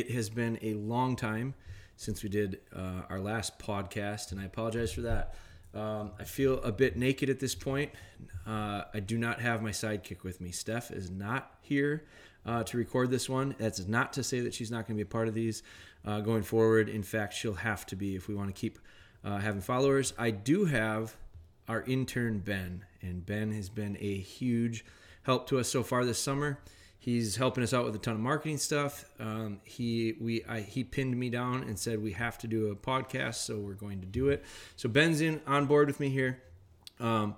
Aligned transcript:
it 0.00 0.10
has 0.12 0.30
been 0.30 0.58
a 0.62 0.72
long 0.74 1.14
time 1.14 1.52
since 1.96 2.22
we 2.22 2.30
did 2.30 2.60
uh, 2.74 3.02
our 3.10 3.20
last 3.20 3.58
podcast, 3.58 4.32
and 4.32 4.40
I 4.40 4.44
apologize 4.44 4.92
for 4.92 5.02
that. 5.02 5.34
Um, 5.74 6.12
I 6.18 6.24
feel 6.24 6.60
a 6.62 6.72
bit 6.72 6.96
naked 6.96 7.28
at 7.28 7.38
this 7.38 7.54
point. 7.54 7.90
Uh, 8.46 8.84
I 8.94 9.00
do 9.00 9.18
not 9.18 9.40
have 9.40 9.62
my 9.62 9.70
sidekick 9.70 10.22
with 10.22 10.40
me. 10.40 10.52
Steph 10.52 10.90
is 10.90 11.10
not 11.10 11.54
here 11.60 12.04
uh, 12.46 12.64
to 12.64 12.78
record 12.78 13.10
this 13.10 13.28
one. 13.28 13.54
That's 13.58 13.86
not 13.86 14.14
to 14.14 14.24
say 14.24 14.40
that 14.40 14.54
she's 14.54 14.70
not 14.70 14.86
going 14.86 14.96
to 14.96 15.04
be 15.04 15.08
a 15.08 15.12
part 15.12 15.28
of 15.28 15.34
these 15.34 15.62
uh, 16.06 16.20
going 16.20 16.42
forward. 16.42 16.88
In 16.88 17.02
fact, 17.02 17.34
she'll 17.34 17.52
have 17.52 17.84
to 17.86 17.96
be 17.96 18.16
if 18.16 18.26
we 18.26 18.34
want 18.34 18.48
to 18.48 18.58
keep 18.58 18.78
uh, 19.22 19.36
having 19.36 19.60
followers. 19.60 20.14
I 20.18 20.30
do 20.30 20.64
have 20.64 21.14
our 21.68 21.82
intern, 21.82 22.38
Ben, 22.38 22.86
and 23.02 23.24
Ben 23.26 23.52
has 23.52 23.68
been 23.68 23.98
a 24.00 24.16
huge 24.16 24.86
help 25.24 25.46
to 25.48 25.58
us 25.58 25.68
so 25.68 25.82
far 25.82 26.06
this 26.06 26.18
summer. 26.18 26.58
He's 27.02 27.36
helping 27.36 27.64
us 27.64 27.72
out 27.72 27.86
with 27.86 27.94
a 27.94 27.98
ton 27.98 28.12
of 28.12 28.20
marketing 28.20 28.58
stuff. 28.58 29.06
Um, 29.18 29.60
he 29.64 30.16
we 30.20 30.44
I, 30.44 30.60
he 30.60 30.84
pinned 30.84 31.18
me 31.18 31.30
down 31.30 31.62
and 31.62 31.78
said 31.78 32.02
we 32.02 32.12
have 32.12 32.36
to 32.38 32.46
do 32.46 32.70
a 32.70 32.76
podcast, 32.76 33.36
so 33.36 33.58
we're 33.58 33.72
going 33.72 34.02
to 34.02 34.06
do 34.06 34.28
it. 34.28 34.44
So 34.76 34.86
Ben's 34.86 35.22
in 35.22 35.40
on 35.46 35.64
board 35.64 35.88
with 35.88 35.98
me 35.98 36.10
here. 36.10 36.42
Um, 37.00 37.36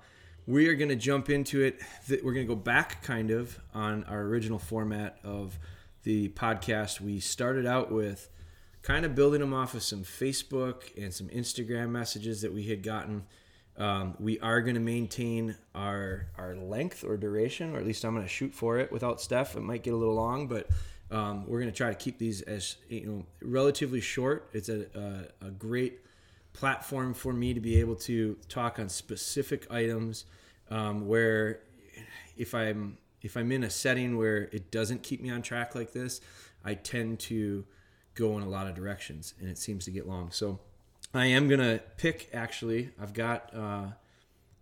we 0.48 0.66
are 0.66 0.74
going 0.74 0.88
to 0.88 0.96
jump 0.96 1.30
into 1.30 1.62
it. 1.62 1.80
We're 2.10 2.32
going 2.32 2.44
to 2.44 2.52
go 2.52 2.60
back 2.60 3.04
kind 3.04 3.30
of 3.30 3.60
on 3.72 4.02
our 4.04 4.22
original 4.22 4.58
format 4.58 5.18
of 5.22 5.60
the 6.02 6.30
podcast. 6.30 7.00
We 7.00 7.20
started 7.20 7.64
out 7.64 7.92
with 7.92 8.28
kind 8.82 9.04
of 9.04 9.14
building 9.14 9.40
them 9.40 9.54
off 9.54 9.74
of 9.74 9.84
some 9.84 10.02
Facebook 10.02 10.90
and 11.00 11.14
some 11.14 11.28
Instagram 11.28 11.90
messages 11.90 12.42
that 12.42 12.52
we 12.52 12.64
had 12.64 12.82
gotten 12.82 13.26
um, 13.78 14.14
we 14.20 14.38
are 14.40 14.60
going 14.60 14.74
to 14.74 14.80
maintain 14.80 15.56
our 15.74 16.26
our 16.36 16.54
length 16.54 17.04
or 17.04 17.16
duration, 17.16 17.74
or 17.74 17.78
at 17.78 17.86
least 17.86 18.04
I'm 18.04 18.14
going 18.14 18.26
to 18.26 18.32
shoot 18.32 18.54
for 18.54 18.78
it. 18.78 18.92
Without 18.92 19.20
Steph, 19.20 19.56
it 19.56 19.62
might 19.62 19.82
get 19.82 19.94
a 19.94 19.96
little 19.96 20.14
long, 20.14 20.46
but 20.46 20.68
um, 21.10 21.46
we're 21.46 21.60
going 21.60 21.70
to 21.70 21.76
try 21.76 21.88
to 21.88 21.94
keep 21.94 22.18
these 22.18 22.42
as 22.42 22.76
you 22.88 23.06
know 23.06 23.26
relatively 23.40 24.00
short. 24.00 24.48
It's 24.52 24.68
a, 24.68 24.86
a, 25.42 25.46
a 25.46 25.50
great 25.50 26.00
platform 26.52 27.14
for 27.14 27.32
me 27.32 27.54
to 27.54 27.60
be 27.60 27.80
able 27.80 27.96
to 27.96 28.36
talk 28.48 28.78
on 28.78 28.88
specific 28.88 29.70
items 29.70 30.26
um, 30.70 31.06
where 31.06 31.60
if 32.36 32.54
I'm 32.54 32.98
if 33.22 33.36
I'm 33.36 33.52
in 33.52 33.64
a 33.64 33.70
setting 33.70 34.16
where 34.16 34.48
it 34.52 34.70
doesn't 34.70 35.02
keep 35.02 35.22
me 35.22 35.30
on 35.30 35.42
track 35.42 35.74
like 35.74 35.92
this, 35.92 36.20
I 36.64 36.74
tend 36.74 37.20
to 37.20 37.64
go 38.14 38.36
in 38.36 38.42
a 38.42 38.48
lot 38.48 38.66
of 38.66 38.74
directions, 38.74 39.34
and 39.40 39.48
it 39.48 39.58
seems 39.58 39.84
to 39.86 39.90
get 39.90 40.06
long. 40.06 40.30
So 40.30 40.58
I 41.14 41.26
am 41.26 41.46
gonna 41.48 41.80
pick. 41.98 42.30
Actually, 42.32 42.90
I've 43.00 43.12
got. 43.12 43.54
Uh, 43.54 43.88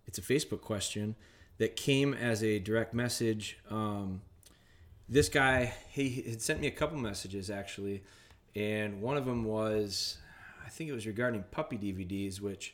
it's 0.05 0.17
a 0.17 0.21
Facebook 0.21 0.61
question 0.61 1.15
that 1.59 1.77
came 1.77 2.13
as 2.13 2.43
a 2.43 2.59
direct 2.59 2.93
message. 2.93 3.57
Um, 3.69 4.21
this 5.07 5.29
guy, 5.29 5.73
he 5.89 6.23
had 6.27 6.41
sent 6.41 6.59
me 6.59 6.67
a 6.67 6.71
couple 6.71 6.97
messages 6.97 7.49
actually, 7.49 8.03
and 8.55 9.01
one 9.01 9.15
of 9.15 9.25
them 9.25 9.45
was, 9.45 10.17
I 10.65 10.69
think 10.69 10.89
it 10.89 10.93
was 10.93 11.07
regarding 11.07 11.43
puppy 11.51 11.77
DVDs, 11.77 12.41
which 12.41 12.73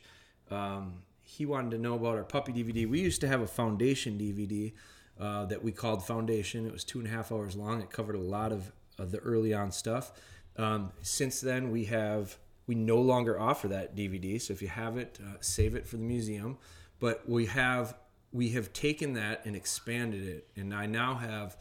um, 0.50 1.02
he 1.22 1.46
wanted 1.46 1.70
to 1.72 1.78
know 1.78 1.94
about 1.94 2.16
our 2.16 2.24
puppy 2.24 2.52
DVD. 2.52 2.88
We 2.88 3.00
used 3.00 3.20
to 3.20 3.28
have 3.28 3.40
a 3.40 3.46
foundation 3.46 4.18
DVD 4.18 4.72
uh, 5.20 5.44
that 5.46 5.62
we 5.62 5.70
called 5.70 6.04
Foundation. 6.04 6.66
It 6.66 6.72
was 6.72 6.82
two 6.82 6.98
and 6.98 7.06
a 7.06 7.10
half 7.10 7.30
hours 7.30 7.54
long. 7.54 7.80
It 7.80 7.90
covered 7.90 8.16
a 8.16 8.20
lot 8.20 8.50
of, 8.50 8.72
of 8.98 9.12
the 9.12 9.18
early 9.18 9.54
on 9.54 9.70
stuff. 9.70 10.12
Um, 10.56 10.90
since 11.02 11.40
then, 11.40 11.70
we 11.70 11.84
have 11.84 12.36
we 12.68 12.76
no 12.76 13.00
longer 13.00 13.40
offer 13.40 13.66
that 13.68 13.96
DVD. 13.96 14.40
So 14.40 14.52
if 14.52 14.62
you 14.62 14.68
have 14.68 14.96
it, 14.96 15.18
uh, 15.20 15.38
save 15.40 15.74
it 15.74 15.86
for 15.86 15.96
the 15.96 16.02
museum. 16.02 16.58
But 17.00 17.28
we 17.28 17.46
have 17.46 17.96
we 18.30 18.50
have 18.50 18.72
taken 18.74 19.14
that 19.14 19.46
and 19.46 19.56
expanded 19.56 20.22
it, 20.28 20.48
and 20.54 20.74
I 20.74 20.84
now 20.84 21.14
have 21.14 21.56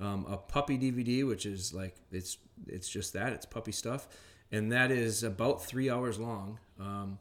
um, 0.00 0.24
a 0.28 0.36
puppy 0.36 0.78
DVD, 0.78 1.26
which 1.26 1.44
is 1.44 1.74
like 1.74 1.96
it's 2.12 2.38
it's 2.66 2.88
just 2.88 3.12
that 3.14 3.32
it's 3.32 3.44
puppy 3.44 3.72
stuff, 3.72 4.06
and 4.52 4.70
that 4.70 4.90
is 4.90 5.24
about 5.24 5.64
three 5.64 5.90
hours 5.90 6.18
long. 6.18 6.60
Um, 6.78 7.18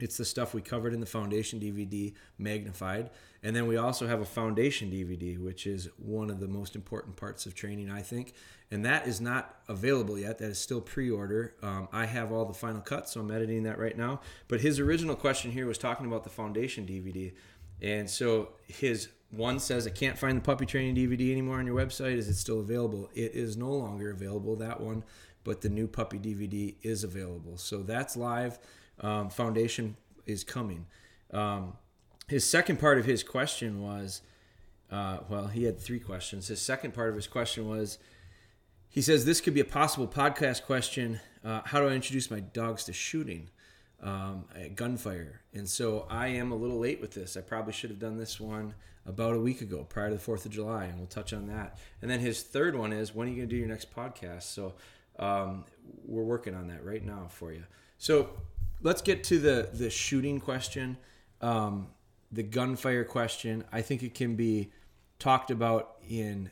it's 0.00 0.16
the 0.16 0.24
stuff 0.24 0.54
we 0.54 0.62
covered 0.62 0.94
in 0.94 1.00
the 1.00 1.06
foundation 1.06 1.58
DVD 1.58 2.14
magnified. 2.38 3.10
And 3.42 3.54
then 3.54 3.66
we 3.66 3.76
also 3.76 4.06
have 4.06 4.20
a 4.20 4.24
foundation 4.24 4.90
DVD, 4.90 5.38
which 5.38 5.66
is 5.66 5.88
one 5.96 6.30
of 6.30 6.40
the 6.40 6.48
most 6.48 6.74
important 6.74 7.16
parts 7.16 7.46
of 7.46 7.54
training, 7.54 7.90
I 7.90 8.02
think. 8.02 8.34
And 8.70 8.84
that 8.84 9.06
is 9.06 9.20
not 9.20 9.60
available 9.68 10.18
yet. 10.18 10.38
That 10.38 10.50
is 10.50 10.58
still 10.58 10.80
pre 10.80 11.10
order. 11.10 11.54
Um, 11.62 11.88
I 11.92 12.06
have 12.06 12.32
all 12.32 12.44
the 12.44 12.54
final 12.54 12.80
cuts, 12.80 13.12
so 13.12 13.20
I'm 13.20 13.30
editing 13.30 13.62
that 13.64 13.78
right 13.78 13.96
now. 13.96 14.20
But 14.48 14.60
his 14.60 14.78
original 14.78 15.16
question 15.16 15.50
here 15.52 15.66
was 15.66 15.78
talking 15.78 16.06
about 16.06 16.24
the 16.24 16.30
foundation 16.30 16.86
DVD. 16.86 17.32
And 17.80 18.10
so 18.10 18.50
his 18.66 19.08
one 19.30 19.58
says, 19.60 19.86
I 19.86 19.90
can't 19.90 20.18
find 20.18 20.36
the 20.36 20.42
puppy 20.42 20.66
training 20.66 20.96
DVD 20.96 21.30
anymore 21.32 21.58
on 21.58 21.66
your 21.66 21.76
website. 21.76 22.16
Is 22.16 22.28
it 22.28 22.34
still 22.34 22.60
available? 22.60 23.08
It 23.14 23.34
is 23.34 23.56
no 23.56 23.70
longer 23.72 24.10
available, 24.10 24.56
that 24.56 24.80
one, 24.80 25.04
but 25.44 25.60
the 25.60 25.68
new 25.68 25.86
puppy 25.86 26.18
DVD 26.18 26.74
is 26.82 27.04
available. 27.04 27.56
So 27.56 27.82
that's 27.82 28.16
live 28.16 28.58
um, 29.00 29.30
foundation 29.30 29.96
is 30.26 30.44
coming. 30.44 30.86
Um, 31.32 31.74
his 32.28 32.48
second 32.48 32.78
part 32.78 32.98
of 32.98 33.04
his 33.04 33.22
question 33.22 33.82
was, 33.82 34.22
uh, 34.90 35.18
well, 35.28 35.46
he 35.48 35.64
had 35.64 35.78
three 35.78 36.00
questions. 36.00 36.48
His 36.48 36.60
second 36.60 36.94
part 36.94 37.08
of 37.08 37.14
his 37.14 37.26
question 37.26 37.68
was, 37.68 37.98
he 38.88 39.02
says 39.02 39.24
this 39.24 39.40
could 39.40 39.54
be 39.54 39.60
a 39.60 39.64
possible 39.66 40.08
podcast 40.08 40.64
question. 40.64 41.20
Uh, 41.44 41.60
how 41.64 41.80
do 41.80 41.88
I 41.88 41.92
introduce 41.92 42.30
my 42.30 42.40
dogs 42.40 42.84
to 42.84 42.92
shooting, 42.92 43.50
um, 44.02 44.44
gunfire? 44.74 45.42
And 45.52 45.68
so 45.68 46.06
I 46.10 46.28
am 46.28 46.52
a 46.52 46.56
little 46.56 46.78
late 46.78 47.00
with 47.00 47.12
this. 47.12 47.36
I 47.36 47.42
probably 47.42 47.72
should 47.72 47.90
have 47.90 47.98
done 47.98 48.16
this 48.16 48.40
one 48.40 48.74
about 49.06 49.34
a 49.34 49.40
week 49.40 49.60
ago, 49.60 49.84
prior 49.84 50.08
to 50.08 50.14
the 50.14 50.20
Fourth 50.20 50.44
of 50.44 50.52
July, 50.52 50.84
and 50.84 50.98
we'll 50.98 51.06
touch 51.06 51.32
on 51.32 51.46
that. 51.46 51.78
And 52.02 52.10
then 52.10 52.20
his 52.20 52.42
third 52.42 52.76
one 52.76 52.92
is, 52.92 53.14
when 53.14 53.26
are 53.26 53.30
you 53.30 53.36
going 53.36 53.48
to 53.48 53.54
do 53.54 53.58
your 53.58 53.68
next 53.68 53.94
podcast? 53.94 54.42
So 54.42 54.74
um, 55.18 55.64
we're 56.04 56.24
working 56.24 56.54
on 56.54 56.68
that 56.68 56.84
right 56.84 57.04
now 57.04 57.26
for 57.28 57.52
you. 57.52 57.64
So 57.96 58.30
let's 58.82 59.02
get 59.02 59.24
to 59.24 59.38
the 59.38 59.68
the 59.72 59.90
shooting 59.90 60.40
question, 60.40 60.96
um, 61.40 61.88
the 62.32 62.42
gunfire 62.42 63.04
question. 63.04 63.64
I 63.72 63.82
think 63.82 64.02
it 64.02 64.14
can 64.14 64.36
be 64.36 64.70
talked 65.18 65.50
about 65.50 65.96
in. 66.08 66.50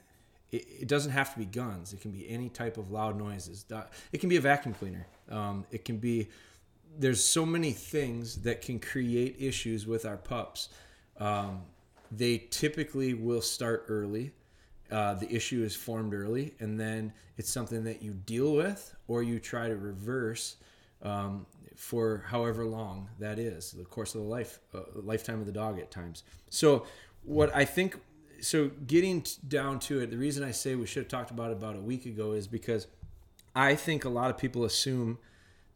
It, 0.53 0.65
it, 0.83 0.89
doesn't 0.89 1.11
have 1.11 1.33
to 1.33 1.41
be 1.41 1.45
guns. 1.45 1.93
It 1.93 2.01
can 2.01 2.13
be 2.13 2.29
any 2.31 2.49
type 2.49 2.77
of 2.77 2.93
loud 2.93 3.19
noises. 3.19 3.65
It 4.13 4.19
can 4.19 4.29
be 4.29 4.37
a 4.37 4.41
vacuum 4.41 4.75
cleaner. 4.75 5.07
Um, 5.31 5.65
it 5.71 5.85
can 5.85 5.97
be. 5.97 6.29
There's 6.99 7.23
so 7.23 7.45
many 7.45 7.73
things 7.73 8.37
that 8.43 8.63
can 8.63 8.79
create 8.79 9.37
issues 9.39 9.87
with 9.87 10.07
our 10.07 10.17
pups. 10.17 10.69
Um, 11.19 11.63
they 12.13 12.39
typically 12.51 13.15
will 13.15 13.43
start 13.43 13.87
early. 13.89 14.33
Uh, 14.91 15.15
the 15.15 15.31
issue 15.35 15.65
is 15.65 15.75
formed 15.75 16.15
early, 16.15 16.55
and 16.61 16.79
then 16.79 17.13
it's 17.37 17.51
something 17.51 17.83
that 17.85 18.03
you 18.03 18.13
deal 18.13 18.55
with 18.55 18.95
or 19.09 19.23
you 19.25 19.41
try 19.41 19.69
to 19.69 19.77
reverse 19.77 20.57
um, 21.03 21.45
for 21.77 22.25
however 22.29 22.65
long 22.65 23.09
that 23.19 23.39
is, 23.39 23.73
the 23.73 23.85
course 23.85 24.15
of 24.15 24.23
the 24.23 24.27
life 24.27 24.59
uh, 24.75 24.81
lifetime 24.95 25.41
of 25.41 25.47
the 25.47 25.53
dog 25.53 25.79
at 25.79 25.91
times. 25.91 26.25
So 26.51 26.87
what 27.23 27.55
I 27.55 27.65
think 27.65 27.99
so 28.41 28.71
getting 28.87 29.25
down 29.47 29.79
to 29.81 30.01
it, 30.01 30.11
the 30.11 30.17
reason 30.17 30.43
I 30.43 30.51
say 30.51 30.75
we 30.75 30.87
should 30.87 31.03
have 31.05 31.09
talked 31.09 31.31
about 31.31 31.51
it 31.51 31.59
about 31.59 31.77
a 31.77 31.81
week 31.81 32.07
ago 32.07 32.33
is 32.33 32.47
because 32.47 32.87
I 33.55 33.75
think 33.75 34.05
a 34.05 34.09
lot 34.09 34.31
of 34.31 34.39
people 34.39 34.65
assume 34.65 35.19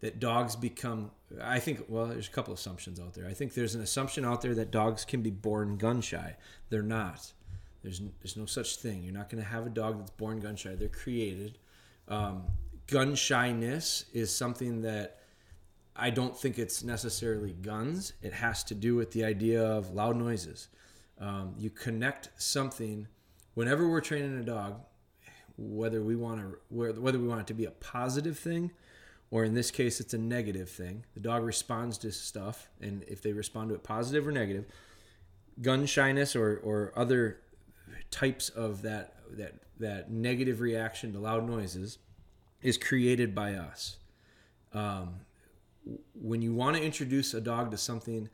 that 0.01 0.19
dogs 0.19 0.57
become 0.57 1.11
I 1.41 1.59
think 1.59 1.85
well 1.89 2.07
there's 2.07 2.29
a 2.29 2.33
couple 2.33 2.55
assumptions 2.55 2.99
out 2.99 3.15
there. 3.15 3.27
I 3.27 3.35
think 3.35 3.55
there's 3.55 3.75
an 3.75 3.83
assumption 3.83 4.25
out 4.25 4.41
there 4.41 4.55
that 4.55 4.71
dogs 4.71 5.05
can 5.05 5.23
be 5.23 5.31
born 5.31 5.77
gun 5.77 6.01
shy. 6.01 6.37
They're 6.71 6.83
not. 6.83 7.33
There's 7.83 8.01
there's 8.23 8.37
no 8.37 8.47
such 8.47 8.77
thing. 8.77 9.03
You're 9.03 9.15
not 9.15 9.29
going 9.29 9.43
to 9.43 9.49
have 9.49 9.67
a 9.67 9.71
dog 9.71 9.99
that's 9.99 10.11
born 10.11 10.41
gun 10.41 10.57
shy. 10.57 10.75
They're 10.75 10.89
created. 10.89 11.59
Um, 12.09 12.45
gun 12.87 13.15
shyness 13.15 14.07
is 14.13 14.35
something 14.35 14.83
that 14.83 15.20
I 16.01 16.09
don't 16.09 16.37
think 16.37 16.59
it's 16.59 16.83
necessarily 16.83 17.53
guns. 17.53 18.15
It 18.23 18.33
has 18.33 18.65
to 18.65 18.75
do 18.75 18.97
with 18.97 19.13
the 19.13 19.25
idea 19.25 19.63
of 19.63 19.91
loud 19.91 20.17
noises. 20.17 20.69
Um, 21.21 21.55
you 21.59 21.69
connect 21.69 22.31
something 22.39 23.07
whenever 23.53 23.87
we're 23.87 24.01
training 24.01 24.39
a 24.39 24.43
dog, 24.43 24.81
whether 25.59 26.03
we 26.03 26.17
want 26.17 26.41
to 26.41 26.59
whether 26.71 27.19
we 27.19 27.29
want 27.29 27.43
it 27.43 27.47
to 27.49 27.55
be 27.55 27.67
a 27.67 27.71
positive 27.71 28.39
thing, 28.39 28.71
or 29.31 29.45
in 29.45 29.53
this 29.53 29.71
case 29.71 30.01
it's 30.01 30.15
a 30.15 30.19
negative 30.19 30.71
thing. 30.71 31.05
The 31.13 31.21
dog 31.21 31.45
responds 31.45 31.99
to 31.99 32.13
stuff, 32.13 32.71
and 32.81 33.05
if 33.07 33.21
they 33.21 33.35
respond 33.35 33.69
to 33.69 33.75
it 33.75 33.83
positive 33.83 34.27
or 34.27 34.33
negative, 34.33 34.65
gun 35.61 35.85
shyness 35.85 36.35
or 36.35 36.57
or 36.65 36.95
other 36.97 37.41
types 38.11 38.49
of 38.49 38.81
that 38.83 39.17
that 39.33 39.57
that 39.79 40.11
negative 40.11 40.63
reaction 40.63 41.13
to 41.13 41.19
loud 41.19 41.47
noises 41.47 41.99
is 42.63 42.79
created 42.79 43.35
by 43.35 43.55
us. 43.55 43.99
Um, 44.73 45.21
when 46.15 46.43
you 46.43 46.55
want 46.55 46.77
to 46.77 46.83
introduce 46.83 47.35
a 47.35 47.41
dog 47.41 47.71
to 47.71 47.79
something 47.79 48.29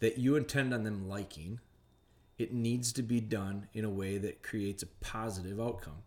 that 0.00 0.18
you 0.18 0.36
intend 0.36 0.74
on 0.74 0.84
them 0.84 1.08
liking, 1.08 1.60
it 2.38 2.52
needs 2.52 2.92
to 2.94 3.02
be 3.02 3.20
done 3.20 3.68
in 3.72 3.84
a 3.84 3.90
way 3.90 4.18
that 4.18 4.42
creates 4.42 4.82
a 4.82 4.86
positive 4.86 5.60
outcome. 5.60 6.02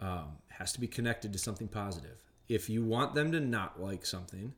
Um, 0.00 0.38
has 0.48 0.72
to 0.72 0.80
be 0.80 0.86
connected 0.86 1.32
to 1.32 1.38
something 1.38 1.68
positive. 1.68 2.22
If 2.48 2.68
you 2.68 2.84
want 2.84 3.14
them 3.14 3.32
to 3.32 3.40
not 3.40 3.80
like 3.80 4.06
something, 4.06 4.54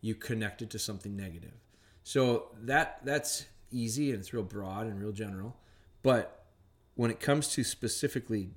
you 0.00 0.14
connect 0.14 0.62
it 0.62 0.70
to 0.70 0.78
something 0.78 1.16
negative. 1.16 1.54
So 2.04 2.48
that 2.60 3.00
that's 3.04 3.46
easy 3.70 4.10
and 4.10 4.20
it's 4.20 4.32
real 4.32 4.42
broad 4.42 4.86
and 4.86 5.00
real 5.00 5.12
general. 5.12 5.56
But 6.02 6.44
when 6.94 7.10
it 7.10 7.20
comes 7.20 7.48
to 7.48 7.64
specifically 7.64 8.50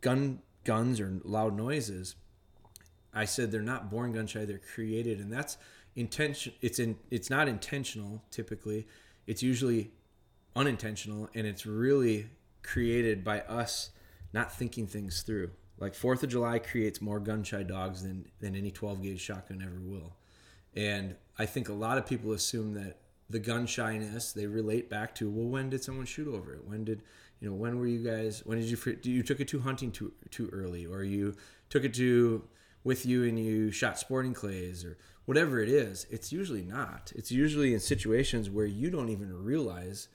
gun 0.00 0.40
guns 0.64 1.00
or 1.00 1.20
loud 1.24 1.56
noises, 1.56 2.16
I 3.14 3.24
said 3.26 3.52
they're 3.52 3.60
not 3.60 3.90
born 3.90 4.12
gun 4.12 4.26
shy; 4.26 4.44
they're 4.44 4.58
created, 4.58 5.20
and 5.20 5.32
that's 5.32 5.58
intention. 5.96 6.52
It's 6.60 6.78
in. 6.78 6.96
It's 7.10 7.30
not 7.30 7.48
intentional. 7.48 8.22
Typically, 8.30 8.86
it's 9.26 9.42
usually 9.42 9.90
unintentional, 10.54 11.28
and 11.34 11.46
it's 11.46 11.66
really 11.66 12.26
created 12.62 13.24
by 13.24 13.40
us 13.40 13.90
not 14.32 14.52
thinking 14.52 14.86
things 14.86 15.22
through. 15.22 15.50
Like 15.78 15.94
Fourth 15.94 16.22
of 16.22 16.30
July 16.30 16.58
creates 16.58 17.00
more 17.00 17.20
gun 17.20 17.42
shy 17.42 17.62
dogs 17.62 18.02
than 18.02 18.26
than 18.40 18.54
any 18.54 18.70
12 18.70 19.02
gauge 19.02 19.20
shotgun 19.20 19.62
ever 19.62 19.80
will, 19.80 20.16
and 20.74 21.16
I 21.38 21.46
think 21.46 21.68
a 21.68 21.74
lot 21.74 21.98
of 21.98 22.06
people 22.06 22.32
assume 22.32 22.74
that 22.74 22.98
the 23.32 23.38
gun 23.38 23.66
shyness 23.66 24.32
they 24.32 24.46
relate 24.46 24.90
back 24.90 25.14
to 25.14 25.30
well 25.30 25.48
when 25.48 25.70
did 25.70 25.82
someone 25.82 26.04
shoot 26.04 26.28
over 26.28 26.52
it 26.52 26.64
when 26.66 26.84
did 26.84 27.02
you 27.40 27.48
know 27.48 27.54
when 27.54 27.78
were 27.78 27.86
you 27.86 28.04
guys 28.06 28.42
when 28.44 28.60
did 28.60 28.68
you 28.68 28.76
you 29.04 29.22
took 29.22 29.40
it 29.40 29.48
to 29.48 29.60
hunting 29.60 29.90
too 29.90 30.12
too 30.30 30.50
early 30.52 30.84
or 30.84 31.02
you 31.02 31.34
took 31.70 31.82
it 31.82 31.94
to 31.94 32.42
with 32.84 33.06
you 33.06 33.24
and 33.24 33.38
you 33.38 33.70
shot 33.70 33.98
sporting 33.98 34.34
clays 34.34 34.84
or 34.84 34.98
whatever 35.24 35.60
it 35.60 35.68
is 35.68 36.06
it's 36.10 36.32
usually 36.32 36.62
not 36.62 37.12
it's 37.14 37.30
usually 37.30 37.74
in 37.74 37.80
situations 37.80 38.50
where 38.50 38.66
you 38.66 38.90
don't 38.90 39.08
even 39.08 39.32
realize 39.44 40.08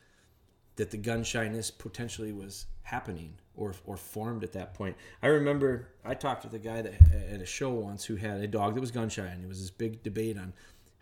that 0.75 0.91
the 0.91 0.97
gun 0.97 1.23
shyness 1.23 1.71
potentially 1.71 2.31
was 2.31 2.65
happening 2.83 3.33
or 3.55 3.73
or 3.85 3.97
formed 3.97 4.43
at 4.43 4.53
that 4.53 4.73
point 4.73 4.95
i 5.23 5.27
remember 5.27 5.87
i 6.05 6.13
talked 6.13 6.43
with 6.43 6.53
a 6.53 6.59
guy 6.59 6.81
that 6.81 6.93
at 7.31 7.41
a 7.41 7.45
show 7.45 7.71
once 7.71 8.05
who 8.05 8.15
had 8.15 8.41
a 8.41 8.47
dog 8.47 8.75
that 8.75 8.81
was 8.81 8.91
gun 8.91 9.09
shy 9.09 9.25
and 9.25 9.43
it 9.43 9.47
was 9.47 9.61
this 9.61 9.71
big 9.71 10.03
debate 10.03 10.37
on 10.37 10.53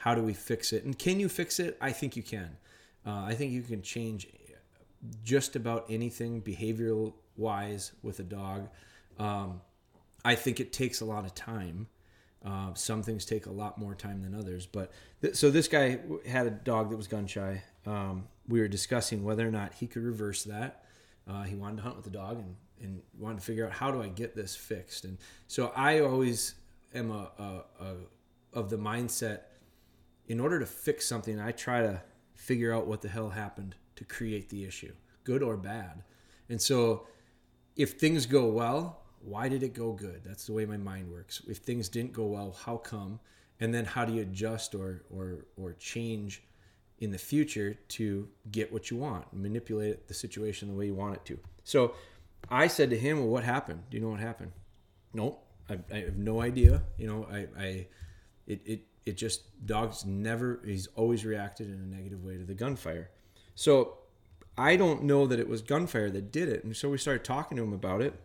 how 0.05 0.13
do 0.13 0.21
we 0.21 0.33
fix 0.33 0.71
it? 0.71 0.83
And 0.83 0.97
can 0.97 1.19
you 1.19 1.27
fix 1.27 1.59
it? 1.59 1.77
I 1.81 1.91
think 1.91 2.15
you 2.15 2.21
can. 2.21 2.57
Uh, 3.05 3.23
I 3.25 3.33
think 3.33 3.51
you 3.51 3.63
can 3.63 3.81
change 3.81 4.27
just 5.23 5.55
about 5.55 5.85
anything 5.89 6.43
behavioral 6.43 7.13
wise 7.37 7.91
with 8.03 8.19
a 8.19 8.23
dog. 8.23 8.69
Um, 9.17 9.61
I 10.23 10.35
think 10.35 10.59
it 10.59 10.71
takes 10.71 11.01
a 11.01 11.05
lot 11.05 11.25
of 11.25 11.33
time. 11.33 11.87
Uh, 12.45 12.73
some 12.75 13.01
things 13.01 13.25
take 13.25 13.47
a 13.47 13.51
lot 13.51 13.77
more 13.77 13.95
time 13.95 14.21
than 14.21 14.35
others. 14.35 14.67
But 14.67 14.91
th- 15.21 15.35
so 15.35 15.49
this 15.49 15.67
guy 15.67 15.99
had 16.27 16.45
a 16.45 16.51
dog 16.51 16.91
that 16.91 16.97
was 16.97 17.07
gun 17.07 17.25
shy. 17.25 17.63
Um, 17.85 18.27
we 18.47 18.59
were 18.59 18.67
discussing 18.67 19.23
whether 19.23 19.47
or 19.47 19.51
not 19.51 19.73
he 19.73 19.87
could 19.87 20.03
reverse 20.03 20.43
that. 20.43 20.83
Uh, 21.27 21.43
he 21.43 21.55
wanted 21.55 21.77
to 21.77 21.81
hunt 21.81 21.95
with 21.95 22.05
the 22.05 22.11
dog 22.11 22.37
and, 22.37 22.55
and 22.81 23.01
wanted 23.17 23.39
to 23.39 23.45
figure 23.45 23.65
out 23.65 23.71
how 23.71 23.89
do 23.89 24.01
I 24.01 24.09
get 24.09 24.35
this 24.35 24.55
fixed. 24.55 25.05
And 25.05 25.17
so 25.47 25.71
I 25.75 26.01
always 26.01 26.53
am 26.93 27.09
a, 27.09 27.31
a, 27.39 27.83
a 27.83 27.95
of 28.53 28.69
the 28.69 28.77
mindset 28.77 29.41
in 30.27 30.39
order 30.39 30.59
to 30.59 30.65
fix 30.65 31.07
something, 31.07 31.39
I 31.39 31.51
try 31.51 31.81
to 31.81 32.01
figure 32.33 32.73
out 32.73 32.87
what 32.87 33.01
the 33.01 33.09
hell 33.09 33.29
happened 33.29 33.75
to 33.95 34.03
create 34.03 34.49
the 34.49 34.65
issue, 34.65 34.93
good 35.23 35.43
or 35.43 35.57
bad. 35.57 36.03
And 36.49 36.61
so 36.61 37.07
if 37.75 37.93
things 37.93 38.25
go 38.25 38.47
well, 38.47 39.01
why 39.21 39.49
did 39.49 39.63
it 39.63 39.73
go 39.73 39.91
good? 39.93 40.21
That's 40.23 40.45
the 40.45 40.53
way 40.53 40.65
my 40.65 40.77
mind 40.77 41.11
works. 41.11 41.41
If 41.47 41.57
things 41.57 41.89
didn't 41.89 42.13
go 42.13 42.25
well, 42.25 42.55
how 42.65 42.77
come? 42.77 43.19
And 43.59 43.73
then 43.73 43.85
how 43.85 44.05
do 44.05 44.13
you 44.13 44.21
adjust 44.21 44.75
or 44.75 45.03
or 45.09 45.45
or 45.57 45.73
change 45.73 46.43
in 46.99 47.11
the 47.11 47.17
future 47.17 47.77
to 47.89 48.27
get 48.51 48.71
what 48.71 48.89
you 48.89 48.97
want, 48.97 49.25
manipulate 49.33 50.07
the 50.07 50.13
situation 50.13 50.69
the 50.69 50.73
way 50.73 50.85
you 50.85 50.95
want 50.95 51.15
it 51.15 51.25
to. 51.25 51.39
So 51.63 51.93
I 52.49 52.67
said 52.67 52.89
to 52.89 52.97
him, 52.97 53.19
"Well, 53.19 53.29
what 53.29 53.43
happened? 53.43 53.83
Do 53.89 53.97
you 53.97 54.03
know 54.03 54.09
what 54.09 54.19
happened?" 54.19 54.51
Nope, 55.13 55.45
I, 55.69 55.79
I 55.91 55.97
have 55.99 56.17
no 56.17 56.41
idea. 56.41 56.83
You 56.97 57.07
know, 57.07 57.27
I, 57.31 57.47
I 57.57 57.87
it, 58.47 58.61
it 58.65 58.81
it 59.05 59.17
just 59.17 59.65
dogs 59.65 60.05
never 60.05 60.59
he's 60.65 60.87
always 60.95 61.25
reacted 61.25 61.67
in 61.67 61.75
a 61.75 61.95
negative 61.95 62.23
way 62.23 62.37
to 62.37 62.43
the 62.43 62.53
gunfire 62.53 63.09
so 63.53 63.97
i 64.57 64.75
don't 64.75 65.03
know 65.03 65.25
that 65.27 65.39
it 65.39 65.47
was 65.47 65.61
gunfire 65.61 66.09
that 66.09 66.31
did 66.31 66.49
it 66.49 66.63
and 66.63 66.75
so 66.75 66.89
we 66.89 66.97
started 66.97 67.23
talking 67.23 67.55
to 67.57 67.63
him 67.63 67.73
about 67.73 68.01
it 68.01 68.19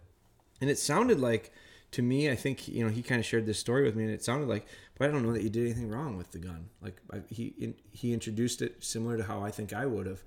and 0.61 0.71
it 0.71 0.79
sounded 0.79 1.21
like 1.21 1.53
to 1.91 2.03
me 2.03 2.31
i 2.31 2.37
think 2.37 2.69
you 2.69 2.85
know 2.85 2.91
he 2.91 3.03
kind 3.03 3.19
of 3.19 3.27
shared 3.27 3.47
this 3.47 3.59
story 3.59 3.85
with 3.85 3.97
me 3.97 4.05
and 4.05 4.13
it 4.13 4.25
sounded 4.25 4.49
like 4.49 4.67
but 5.01 5.09
i 5.09 5.13
don't 5.13 5.25
know 5.25 5.33
that 5.33 5.43
you 5.43 5.49
did 5.49 5.65
anything 5.65 5.89
wrong 5.89 6.19
with 6.19 6.31
the 6.31 6.39
gun. 6.39 6.69
Like 6.83 7.01
I, 7.11 7.23
he 7.31 7.75
he 7.91 8.13
introduced 8.13 8.61
it 8.61 8.85
similar 8.85 9.17
to 9.17 9.25
how 9.25 9.43
i 9.43 9.51
think 9.51 9.73
i 9.73 9.87
would 9.87 10.07
have. 10.07 10.23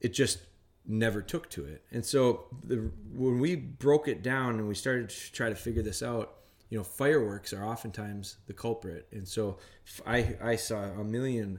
It 0.00 0.14
just 0.14 0.38
never 0.86 1.20
took 1.20 1.50
to 1.50 1.66
it. 1.66 1.84
And 1.92 2.06
so 2.06 2.46
the, 2.64 2.90
when 3.12 3.38
we 3.38 3.54
broke 3.54 4.08
it 4.08 4.22
down 4.22 4.58
and 4.58 4.66
we 4.66 4.74
started 4.74 5.10
to 5.10 5.32
try 5.32 5.48
to 5.50 5.54
figure 5.54 5.82
this 5.82 6.02
out 6.02 6.36
you 6.68 6.78
know 6.78 6.84
fireworks 6.84 7.52
are 7.52 7.64
oftentimes 7.64 8.36
the 8.46 8.52
culprit. 8.52 9.08
And 9.10 9.26
so 9.26 9.58
i 10.06 10.36
i 10.40 10.54
saw 10.54 10.84
a 10.84 11.04
million 11.04 11.58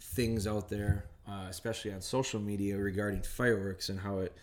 things 0.00 0.46
out 0.46 0.70
there 0.70 1.04
uh, 1.28 1.46
especially 1.50 1.92
on 1.92 2.00
social 2.00 2.40
media 2.40 2.78
regarding 2.78 3.20
fireworks 3.20 3.90
and 3.90 4.00
how 4.00 4.20
it 4.20 4.34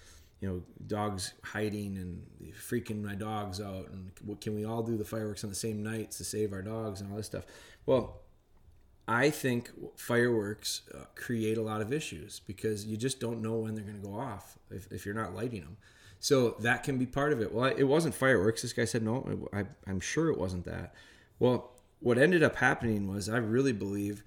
you 0.43 0.49
know 0.49 0.61
dogs 0.87 1.33
hiding 1.43 1.97
and 1.97 2.21
freaking 2.53 3.01
my 3.01 3.15
dogs 3.15 3.61
out 3.61 3.87
and 3.91 4.11
what 4.25 4.41
can 4.41 4.53
we 4.53 4.65
all 4.65 4.83
do 4.83 4.97
the 4.97 5.05
fireworks 5.05 5.43
on 5.43 5.49
the 5.49 5.55
same 5.55 5.81
nights 5.81 6.17
to 6.17 6.23
save 6.23 6.51
our 6.51 6.61
dogs 6.61 6.99
and 6.99 7.09
all 7.09 7.17
this 7.17 7.27
stuff 7.27 7.45
well 7.85 8.17
i 9.07 9.29
think 9.29 9.71
fireworks 9.95 10.81
uh, 10.93 11.05
create 11.15 11.57
a 11.57 11.61
lot 11.61 11.79
of 11.79 11.93
issues 11.93 12.41
because 12.45 12.85
you 12.85 12.97
just 12.97 13.21
don't 13.21 13.41
know 13.41 13.53
when 13.53 13.73
they're 13.73 13.85
going 13.85 13.99
to 13.99 14.05
go 14.05 14.13
off 14.13 14.57
if, 14.69 14.91
if 14.91 15.05
you're 15.05 15.15
not 15.15 15.33
lighting 15.33 15.61
them 15.61 15.77
so 16.23 16.55
that 16.59 16.83
can 16.83 16.97
be 16.97 17.05
part 17.05 17.33
of 17.33 17.41
it. 17.41 17.53
Well, 17.53 17.65
it 17.65 17.83
wasn't 17.83 18.15
fireworks. 18.15 18.61
This 18.61 18.71
guy 18.71 18.85
said, 18.85 19.03
no, 19.03 19.49
I, 19.51 19.65
I'm 19.85 19.99
sure 19.99 20.29
it 20.29 20.39
wasn't 20.39 20.63
that. 20.63 20.95
Well, 21.37 21.73
what 21.99 22.17
ended 22.17 22.41
up 22.41 22.55
happening 22.55 23.09
was 23.09 23.27
I 23.27 23.39
really 23.39 23.73
believe 23.73 24.23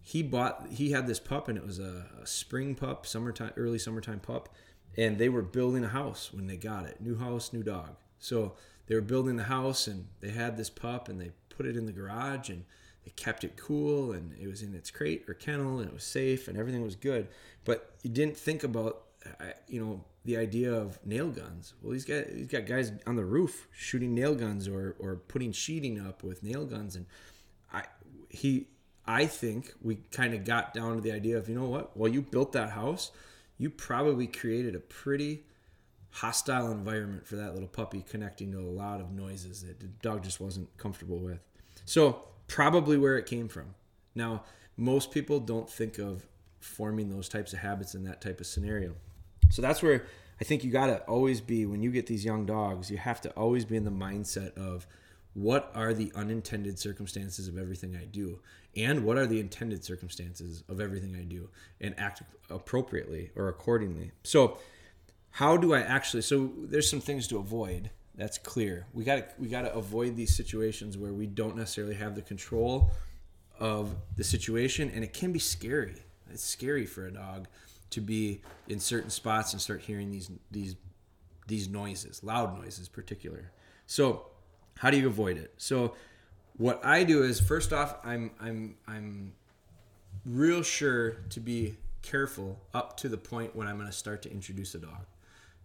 he 0.00 0.22
bought, 0.22 0.68
he 0.70 0.92
had 0.92 1.08
this 1.08 1.18
pup 1.18 1.48
and 1.48 1.58
it 1.58 1.66
was 1.66 1.80
a, 1.80 2.06
a 2.22 2.24
spring 2.24 2.76
pup, 2.76 3.04
summertime, 3.04 3.50
early 3.56 3.80
summertime 3.80 4.20
pup. 4.20 4.48
And 4.96 5.18
they 5.18 5.28
were 5.28 5.42
building 5.42 5.84
a 5.84 5.88
house 5.88 6.32
when 6.32 6.46
they 6.46 6.56
got 6.56 6.86
it. 6.86 7.00
New 7.00 7.16
house, 7.16 7.52
new 7.52 7.62
dog. 7.62 7.96
So 8.18 8.54
they 8.86 8.94
were 8.94 9.00
building 9.00 9.36
the 9.36 9.44
house 9.44 9.86
and 9.86 10.08
they 10.20 10.30
had 10.30 10.56
this 10.56 10.70
pup 10.70 11.08
and 11.08 11.20
they 11.20 11.30
put 11.48 11.66
it 11.66 11.76
in 11.76 11.86
the 11.86 11.92
garage 11.92 12.50
and 12.50 12.64
they 13.04 13.12
kept 13.12 13.44
it 13.44 13.56
cool 13.56 14.12
and 14.12 14.34
it 14.40 14.48
was 14.48 14.62
in 14.62 14.74
its 14.74 14.90
crate 14.90 15.24
or 15.28 15.34
kennel 15.34 15.78
and 15.78 15.88
it 15.88 15.94
was 15.94 16.04
safe 16.04 16.48
and 16.48 16.58
everything 16.58 16.82
was 16.82 16.96
good. 16.96 17.28
But 17.64 17.94
you 18.02 18.10
didn't 18.10 18.36
think 18.36 18.64
about, 18.64 19.02
uh, 19.40 19.52
you 19.68 19.84
know, 19.84 20.04
the 20.24 20.36
idea 20.36 20.72
of 20.72 21.04
nail 21.04 21.28
guns. 21.28 21.74
Well, 21.82 21.92
he's 21.92 22.04
got 22.04 22.26
he's 22.26 22.48
got 22.48 22.66
guys 22.66 22.92
on 23.06 23.16
the 23.16 23.24
roof 23.24 23.68
shooting 23.72 24.14
nail 24.14 24.34
guns 24.34 24.68
or 24.68 24.96
or 24.98 25.16
putting 25.16 25.52
sheeting 25.52 25.98
up 26.00 26.22
with 26.22 26.42
nail 26.42 26.64
guns, 26.64 26.96
and 26.96 27.06
I 27.72 27.84
he 28.28 28.66
I 29.06 29.26
think 29.26 29.74
we 29.80 29.96
kind 30.12 30.34
of 30.34 30.44
got 30.44 30.74
down 30.74 30.96
to 30.96 31.00
the 31.00 31.12
idea 31.12 31.38
of 31.38 31.48
you 31.48 31.54
know 31.54 31.68
what? 31.68 31.96
Well, 31.96 32.10
you 32.10 32.22
built 32.22 32.52
that 32.52 32.70
house, 32.70 33.12
you 33.60 33.68
probably 33.68 34.26
created 34.26 34.74
a 34.74 34.80
pretty 34.80 35.42
hostile 36.12 36.72
environment 36.72 37.26
for 37.26 37.36
that 37.36 37.52
little 37.52 37.68
puppy 37.68 38.02
connecting 38.08 38.50
to 38.52 38.58
a 38.58 38.62
lot 38.62 39.02
of 39.02 39.12
noises 39.12 39.62
that 39.62 39.78
the 39.78 39.86
dog 40.00 40.24
just 40.24 40.40
wasn't 40.40 40.74
comfortable 40.78 41.18
with. 41.18 41.40
So 41.84 42.22
probably 42.48 42.96
where 42.96 43.18
it 43.18 43.26
came 43.26 43.48
from. 43.48 43.74
Now, 44.14 44.44
most 44.78 45.10
people 45.10 45.40
don't 45.40 45.68
think 45.68 45.98
of 45.98 46.26
forming 46.58 47.10
those 47.10 47.28
types 47.28 47.52
of 47.52 47.58
habits 47.58 47.94
in 47.94 48.02
that 48.04 48.22
type 48.22 48.40
of 48.40 48.46
scenario. 48.46 48.94
So 49.50 49.60
that's 49.60 49.82
where 49.82 50.06
I 50.40 50.44
think 50.44 50.64
you 50.64 50.70
got 50.70 50.86
to 50.86 51.00
always 51.00 51.42
be 51.42 51.66
when 51.66 51.82
you 51.82 51.90
get 51.90 52.06
these 52.06 52.24
young 52.24 52.46
dogs, 52.46 52.90
you 52.90 52.96
have 52.96 53.20
to 53.20 53.30
always 53.32 53.66
be 53.66 53.76
in 53.76 53.84
the 53.84 53.90
mindset 53.90 54.56
of 54.56 54.86
what 55.34 55.70
are 55.74 55.94
the 55.94 56.12
unintended 56.14 56.78
circumstances 56.78 57.48
of 57.48 57.56
everything 57.56 57.96
I 57.96 58.04
do 58.04 58.40
and 58.76 59.04
what 59.04 59.16
are 59.16 59.26
the 59.26 59.40
intended 59.40 59.84
circumstances 59.84 60.64
of 60.68 60.80
everything 60.80 61.16
I 61.16 61.22
do 61.22 61.48
and 61.80 61.94
act 61.98 62.22
appropriately 62.48 63.30
or 63.36 63.48
accordingly. 63.48 64.12
So 64.22 64.58
how 65.30 65.56
do 65.56 65.74
I 65.74 65.80
actually 65.80 66.22
so 66.22 66.50
there's 66.56 66.90
some 66.90 67.00
things 67.00 67.28
to 67.28 67.38
avoid. 67.38 67.90
That's 68.16 68.38
clear. 68.38 68.86
We 68.92 69.04
got 69.04 69.16
to 69.16 69.24
we 69.38 69.48
got 69.48 69.62
to 69.62 69.72
avoid 69.72 70.16
these 70.16 70.34
situations 70.34 70.98
where 70.98 71.12
we 71.12 71.26
don't 71.26 71.56
necessarily 71.56 71.94
have 71.94 72.14
the 72.14 72.22
control 72.22 72.90
of 73.58 73.94
the 74.16 74.24
situation 74.24 74.90
and 74.92 75.04
it 75.04 75.12
can 75.12 75.32
be 75.32 75.38
scary. 75.38 75.96
It's 76.32 76.44
scary 76.44 76.86
for 76.86 77.06
a 77.06 77.12
dog 77.12 77.46
to 77.90 78.00
be 78.00 78.40
in 78.68 78.78
certain 78.80 79.10
spots 79.10 79.52
and 79.52 79.60
start 79.60 79.82
hearing 79.82 80.10
these 80.10 80.30
these 80.50 80.76
these 81.46 81.68
noises, 81.68 82.22
loud 82.22 82.56
noises, 82.56 82.88
particular. 82.88 83.50
So, 83.86 84.26
how 84.80 84.88
do 84.88 84.96
you 84.96 85.08
avoid 85.08 85.36
it? 85.36 85.52
So, 85.58 85.94
what 86.56 86.82
I 86.82 87.04
do 87.04 87.22
is 87.22 87.38
first 87.38 87.70
off, 87.70 87.98
I'm 88.02 88.30
I'm 88.40 88.76
I'm 88.88 89.34
real 90.24 90.62
sure 90.62 91.18
to 91.28 91.38
be 91.38 91.76
careful 92.00 92.58
up 92.72 92.96
to 92.96 93.08
the 93.10 93.18
point 93.18 93.54
when 93.54 93.68
I'm 93.68 93.76
going 93.76 93.88
to 93.88 93.92
start 93.92 94.22
to 94.22 94.32
introduce 94.32 94.74
a 94.74 94.78
dog 94.78 95.04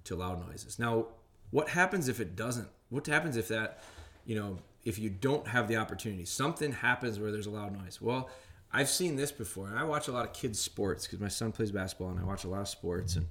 to 0.03 0.17
loud 0.17 0.45
noises. 0.45 0.79
Now, 0.79 1.07
what 1.51 1.69
happens 1.69 2.09
if 2.09 2.19
it 2.19 2.35
doesn't? 2.35 2.67
What 2.89 3.07
happens 3.07 3.37
if 3.37 3.47
that, 3.47 3.79
you 4.25 4.35
know, 4.35 4.57
if 4.83 4.99
you 4.99 5.09
don't 5.09 5.47
have 5.47 5.69
the 5.69 5.77
opportunity? 5.77 6.25
Something 6.25 6.73
happens 6.73 7.17
where 7.17 7.31
there's 7.31 7.47
a 7.47 7.51
loud 7.51 7.71
noise. 7.71 8.01
Well, 8.01 8.29
I've 8.73 8.89
seen 8.89 9.15
this 9.15 9.31
before, 9.31 9.67
and 9.67 9.79
I 9.79 9.85
watch 9.85 10.09
a 10.09 10.11
lot 10.11 10.25
of 10.25 10.33
kids' 10.33 10.59
sports 10.59 11.07
because 11.07 11.21
my 11.21 11.29
son 11.29 11.53
plays 11.53 11.71
basketball, 11.71 12.09
and 12.09 12.19
I 12.19 12.23
watch 12.25 12.43
a 12.43 12.49
lot 12.49 12.61
of 12.61 12.67
sports, 12.67 13.15
and 13.15 13.27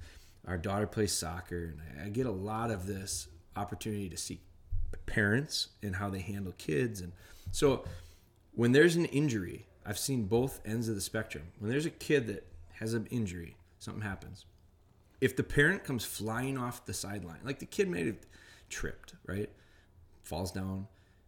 our 0.47 0.57
daughter 0.57 0.87
plays 0.87 1.13
soccer, 1.13 1.75
and 1.93 2.01
I 2.03 2.09
get 2.09 2.25
a 2.25 2.31
lot 2.31 2.71
of 2.71 2.87
this 2.87 3.27
opportunity 3.55 4.09
to 4.09 4.17
see 4.17 4.39
parents 5.05 5.69
and 5.81 5.95
how 5.95 6.09
they 6.09 6.19
handle 6.19 6.53
kids, 6.57 7.01
and 7.01 7.11
so 7.51 7.85
when 8.53 8.71
there's 8.71 8.95
an 8.95 9.05
injury, 9.05 9.67
I've 9.85 9.99
seen 9.99 10.25
both 10.25 10.61
ends 10.65 10.89
of 10.89 10.95
the 10.95 11.01
spectrum. 11.01 11.43
When 11.59 11.69
there's 11.69 11.85
a 11.85 11.91
kid 11.91 12.27
that 12.27 12.47
has 12.79 12.93
an 12.93 13.07
injury, 13.11 13.55
something 13.79 14.01
happens. 14.01 14.45
If 15.21 15.35
the 15.35 15.43
parent 15.43 15.83
comes 15.83 16.05
flying 16.05 16.57
off 16.57 16.85
the 16.85 16.93
sideline, 16.93 17.39
like 17.43 17.59
the 17.59 17.65
kid 17.65 17.89
may 17.89 18.05
have 18.05 18.17
tripped, 18.69 19.13
right? 19.25 19.49
falls 20.25 20.51
down. 20.51 20.87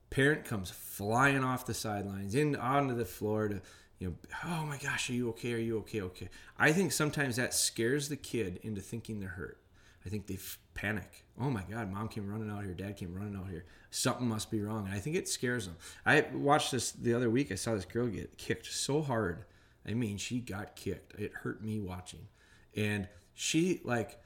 Parent 0.10 0.46
comes 0.46 0.72
flying 0.72 1.44
off 1.44 1.66
the 1.66 1.74
sidelines 1.74 2.36
in 2.36 2.56
onto 2.56 2.96
the 2.96 3.06
floor 3.06 3.48
to 3.48 3.62
you 4.00 4.08
know, 4.08 4.16
oh 4.46 4.66
my 4.66 4.78
gosh, 4.78 5.10
are 5.10 5.14
you 5.14 5.30
okay? 5.30 5.54
Are 5.54 5.60
you 5.60 5.80
okay? 5.80 6.02
Okay. 6.02 6.30
I 6.58 6.72
think 6.72 6.92
sometimes 6.92 7.36
that 7.38 7.54
scares 7.54 8.10
the 8.10 8.16
kid 8.16 8.60
into 8.62 8.80
thinking 8.80 9.20
they're 9.20 9.30
hurt. 9.30 9.58
I 10.08 10.10
think 10.10 10.26
they 10.26 10.38
panic. 10.74 11.26
Oh 11.40 11.50
my 11.50 11.64
God, 11.70 11.92
mom 11.92 12.08
came 12.08 12.30
running 12.30 12.50
out 12.50 12.64
here, 12.64 12.74
dad 12.74 12.96
came 12.96 13.14
running 13.14 13.36
out 13.36 13.50
here. 13.50 13.66
Something 13.92 14.28
must 14.28 14.50
be 14.50 14.62
wrong. 14.62 14.86
And 14.86 14.96
I 14.96 15.00
think 15.00 15.18
it 15.18 15.28
scares 15.28 15.66
them. 15.66 15.76
I 16.06 16.26
watched 16.34 16.72
this 16.72 16.92
the 16.94 17.14
other 17.14 17.30
week. 17.30 17.52
I 17.52 17.56
saw 17.56 17.76
this 17.76 17.84
girl 17.84 18.08
get 18.08 18.38
kicked 18.38 18.68
so 18.68 19.02
hard. 19.02 19.44
I 19.86 19.94
mean, 19.94 20.18
she 20.18 20.40
got 20.40 20.78
kicked. 20.78 21.20
It 21.20 21.34
hurt 21.34 21.62
me 21.62 21.80
watching. 21.80 22.28
And 22.74 23.10
she, 23.34 23.82
like, 23.84 24.18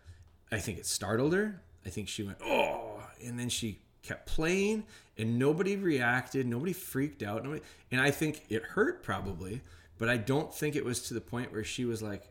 I 0.51 0.59
think 0.59 0.77
it 0.77 0.85
startled 0.85 1.33
her. 1.33 1.61
I 1.83 1.89
think 1.89 2.07
she 2.07 2.21
went, 2.21 2.38
oh, 2.43 3.01
and 3.25 3.39
then 3.39 3.50
she 3.50 3.79
kept 4.03 4.27
playing 4.27 4.83
and 5.17 5.38
nobody 5.38 5.75
reacted 5.75 6.47
nobody 6.47 6.73
freaked 6.73 7.21
out 7.21 7.43
nobody 7.43 7.61
and 7.91 8.01
i 8.01 8.09
think 8.09 8.43
it 8.50 8.63
hurt 8.63 9.03
probably 9.03 9.61
but 10.00 10.09
i 10.09 10.17
don't 10.17 10.55
think 10.55 10.75
it 10.75 10.83
was 10.83 11.03
to 11.03 11.13
the 11.13 11.21
point 11.21 11.51
where 11.51 11.63
she 11.63 11.85
was 11.85 12.01
like 12.01 12.23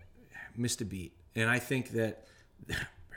missed 0.56 0.80
a 0.80 0.84
beat 0.84 1.12
and 1.36 1.48
i 1.48 1.60
think 1.60 1.90
that 1.90 2.26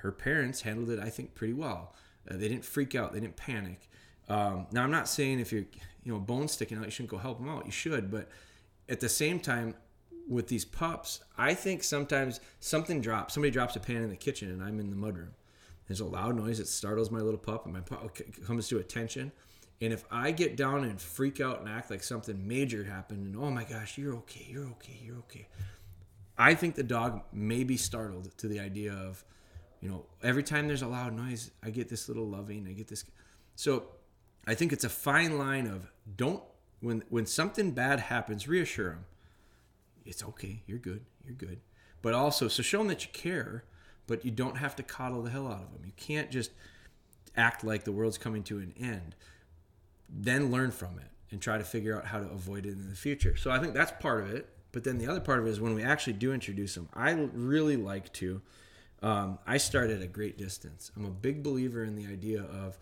her 0.04 0.12
parents 0.12 0.62
handled 0.62 0.90
it 0.90 1.00
i 1.00 1.10
think 1.10 1.34
pretty 1.36 1.54
well. 1.54 1.96
Uh, 2.30 2.38
they 2.38 2.48
didn't 2.48 2.64
freak 2.64 2.96
out 2.96 3.12
they 3.12 3.20
didn't 3.20 3.36
panic. 3.36 3.90
Um, 4.30 4.68
now 4.72 4.84
i'm 4.84 4.92
not 4.92 5.08
saying 5.10 5.40
if 5.40 5.52
you're 5.52 5.66
you 6.04 6.14
know 6.14 6.20
bone 6.20 6.48
sticking 6.48 6.78
out 6.78 6.86
you 6.86 6.92
shouldn't 6.92 7.12
go 7.12 7.18
help 7.18 7.40
them 7.40 7.50
out 7.50 7.66
you 7.66 7.72
should 7.72 8.12
but 8.12 8.30
at 8.88 9.00
the 9.00 9.10
same 9.10 9.40
time 9.40 9.76
with 10.30 10.48
these 10.48 10.64
pups 10.64 11.20
i 11.38 11.54
think 11.54 11.84
sometimes 11.84 12.40
something 12.62 13.02
drops 13.02 13.34
somebody 13.34 13.52
drops 13.52 13.76
a 13.76 13.80
pan 13.80 14.04
in 14.04 14.10
the 14.10 14.16
kitchen 14.16 14.50
and 14.50 14.64
i'm 14.64 14.80
in 14.80 14.90
the 14.90 14.96
mudroom. 14.96 15.32
There's 15.88 16.00
a 16.00 16.06
loud 16.06 16.38
noise 16.38 16.60
that 16.60 16.68
startles 16.68 17.12
my 17.12 17.20
little 17.20 17.40
pup, 17.40 17.66
and 17.66 17.74
my 17.74 17.82
pup 17.82 18.18
comes 18.46 18.68
to 18.70 18.78
attention. 18.78 19.32
And 19.82 19.92
if 19.92 20.06
I 20.10 20.32
get 20.32 20.56
down 20.56 20.86
and 20.86 21.00
freak 21.00 21.42
out 21.42 21.60
and 21.60 21.68
act 21.68 21.92
like 21.92 22.04
something 22.04 22.48
major 22.48 22.84
happened, 22.84 23.26
and 23.26 23.36
oh 23.36 23.52
my 23.52 23.66
gosh, 23.66 23.98
you're 23.98 24.16
okay, 24.16 24.48
you're 24.50 24.68
okay, 24.68 25.00
you're 25.04 25.18
okay, 25.18 25.48
I 26.38 26.56
think 26.56 26.76
the 26.76 26.84
dog 26.84 27.22
may 27.34 27.64
be 27.64 27.76
startled 27.78 28.36
to 28.38 28.48
the 28.48 28.60
idea 28.60 28.94
of, 28.94 29.24
you 29.84 29.90
know, 29.90 30.06
every 30.24 30.44
time 30.44 30.68
there's 30.68 30.82
a 30.82 30.88
loud 30.88 31.14
noise, 31.14 31.52
I 31.62 31.70
get 31.70 31.90
this 31.90 32.08
little 32.08 32.28
loving, 32.28 32.66
I 32.68 32.74
get 32.74 32.88
this. 32.88 33.04
So 33.56 33.86
I 34.48 34.56
think 34.56 34.72
it's 34.72 34.84
a 34.84 34.90
fine 34.90 35.38
line 35.38 35.68
of 35.68 35.92
don't 36.16 36.42
when 36.80 37.04
when 37.10 37.26
something 37.26 37.72
bad 37.72 38.00
happens, 38.00 38.48
reassure 38.48 38.92
them. 38.92 39.06
It's 40.06 40.24
okay, 40.24 40.64
you're 40.66 40.80
good, 40.80 41.06
you're 41.24 41.36
good. 41.36 41.60
But 42.02 42.14
also, 42.14 42.48
so 42.48 42.64
show 42.64 42.80
them 42.80 42.88
that 42.88 43.06
you 43.06 43.12
care 43.14 43.64
but 44.08 44.26
you 44.26 44.32
don't 44.32 44.58
have 44.58 44.76
to 44.76 44.84
coddle 44.84 45.22
the 45.22 45.30
hell 45.30 45.48
out 45.48 45.62
of 45.62 45.72
them. 45.74 45.82
You 45.86 45.94
can't 45.96 46.30
just 46.30 46.52
act 47.36 47.64
like 47.64 47.84
the 47.84 47.92
world's 47.92 48.18
coming 48.18 48.44
to 48.44 48.60
an 48.60 48.74
end. 48.80 49.16
Then 50.10 50.52
learn 50.52 50.72
from 50.72 51.00
it 51.00 51.10
and 51.32 51.42
try 51.42 51.58
to 51.58 51.64
figure 51.64 51.98
out 51.98 52.06
how 52.06 52.20
to 52.20 52.30
avoid 52.30 52.66
it 52.66 52.74
in 52.74 52.90
the 52.90 52.96
future. 52.96 53.36
So 53.36 53.50
I 53.50 53.60
think 53.60 53.74
that's 53.74 53.92
part 54.02 54.24
of 54.24 54.34
it. 54.34 54.50
But 54.72 54.84
then 54.84 54.98
the 54.98 55.08
other 55.08 55.20
part 55.20 55.40
of 55.40 55.48
it 55.48 55.50
is 55.52 55.62
when 55.62 55.76
we 55.76 55.84
actually 55.84 56.14
do 56.14 56.34
introduce 56.34 56.76
them, 56.76 56.90
I 56.94 57.12
really 57.34 57.78
like 57.78 58.12
to. 58.14 58.42
Um, 59.04 59.38
I 59.46 59.58
start 59.58 59.90
at 59.90 60.02
a 60.02 60.08
great 60.08 60.38
distance. 60.38 60.92
I'm 60.96 61.06
a 61.06 61.10
big 61.10 61.44
believer 61.44 61.84
in 61.84 61.96
the 61.96 62.08
idea 62.08 62.42
of 62.42 62.78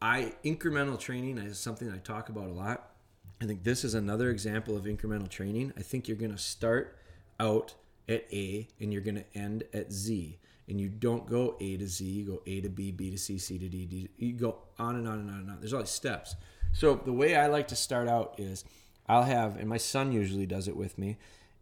I 0.00 0.32
incremental 0.44 0.98
training 0.98 1.36
is 1.36 1.58
something 1.58 1.90
I 1.90 1.98
talk 1.98 2.30
about 2.30 2.48
a 2.48 2.52
lot. 2.52 2.92
I 3.40 3.44
think 3.44 3.62
this 3.62 3.84
is 3.84 3.94
another 3.94 4.30
example 4.30 4.76
of 4.76 4.84
incremental 4.84 5.28
training. 5.28 5.74
I 5.76 5.82
think 5.82 6.08
you're 6.08 6.16
going 6.16 6.32
to 6.32 6.38
start 6.38 6.96
out 7.38 7.74
at 8.08 8.24
A 8.32 8.66
and 8.80 8.90
you're 8.90 9.02
going 9.02 9.16
to 9.16 9.38
end 9.38 9.64
at 9.74 9.92
Z. 9.92 10.38
And 10.68 10.80
you 10.80 10.88
don't 10.88 11.26
go 11.26 11.56
A 11.60 11.76
to 11.76 11.86
Z, 11.86 12.04
you 12.04 12.24
go 12.24 12.42
A 12.46 12.60
to 12.60 12.68
B, 12.68 12.90
B 12.90 13.10
to 13.10 13.18
C, 13.18 13.38
C 13.38 13.58
to 13.58 13.68
D, 13.68 13.86
D. 13.86 14.08
You 14.16 14.32
go 14.32 14.56
on 14.78 14.96
and 14.96 15.06
on 15.06 15.20
and 15.20 15.30
on 15.30 15.36
and 15.40 15.50
on. 15.50 15.60
There's 15.60 15.72
all 15.72 15.80
these 15.80 15.90
steps. 15.90 16.34
So 16.72 16.94
the 16.94 17.12
way 17.12 17.36
I 17.36 17.46
like 17.46 17.68
to 17.68 17.76
start 17.76 18.08
out 18.08 18.34
is 18.38 18.64
I'll 19.08 19.22
have, 19.22 19.56
and 19.56 19.68
my 19.68 19.78
son 19.78 20.12
usually 20.12 20.46
does 20.46 20.68
it 20.68 20.76
with 20.76 20.98
me, 20.98 21.16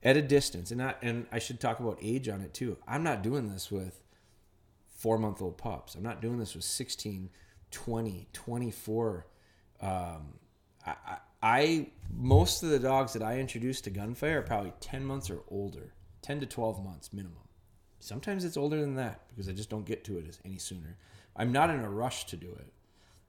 at 0.07 0.17
a 0.17 0.23
distance. 0.23 0.71
And 0.71 0.81
I, 0.81 0.95
and 1.03 1.27
I 1.33 1.41
should 1.41 1.61
talk 1.61 1.81
about 1.81 1.99
age 2.01 2.29
on 2.29 2.41
it 2.41 2.55
too. 2.55 2.79
I'm 2.87 3.03
not 3.03 3.23
doing 3.23 3.49
this 3.49 3.73
with 3.73 4.03
four 4.87 5.19
month 5.19 5.43
old 5.43 5.59
pups. 5.59 5.97
I'm 5.97 6.05
not 6.05 6.23
doing 6.23 6.39
this 6.39 6.55
with 6.55 6.65
16, 6.65 7.29
20, 7.73 8.29
24. 8.33 9.27
Um, 9.83 9.89
I, 10.87 10.95
I, 11.43 11.87
most 12.17 12.63
of 12.63 12.71
the 12.71 12.79
dogs 12.79 13.15
that 13.15 13.23
I 13.23 13.41
introduce 13.41 13.81
to 13.83 13.91
gunfire 13.91 14.39
are 14.39 14.43
probably 14.43 14.73
10 14.81 15.05
months 15.05 15.29
or 15.29 15.41
older. 15.49 15.93
10 16.23 16.39
to 16.41 16.47
12 16.47 16.85
months 16.85 17.13
minimum. 17.13 17.43
Sometimes 17.99 18.45
it's 18.45 18.57
older 18.57 18.81
than 18.81 18.95
that 18.95 19.23
because 19.29 19.49
I 19.49 19.53
just 19.53 19.71
don't 19.71 19.85
get 19.85 20.05
to 20.05 20.19
it 20.19 20.29
as 20.29 20.39
any 20.45 20.59
sooner. 20.59 20.97
I'm 21.35 21.51
not 21.51 21.71
in 21.71 21.81
a 21.81 21.91
rush 21.91 22.27
to 22.27 22.37
do 22.37 22.49
it. 22.49 22.73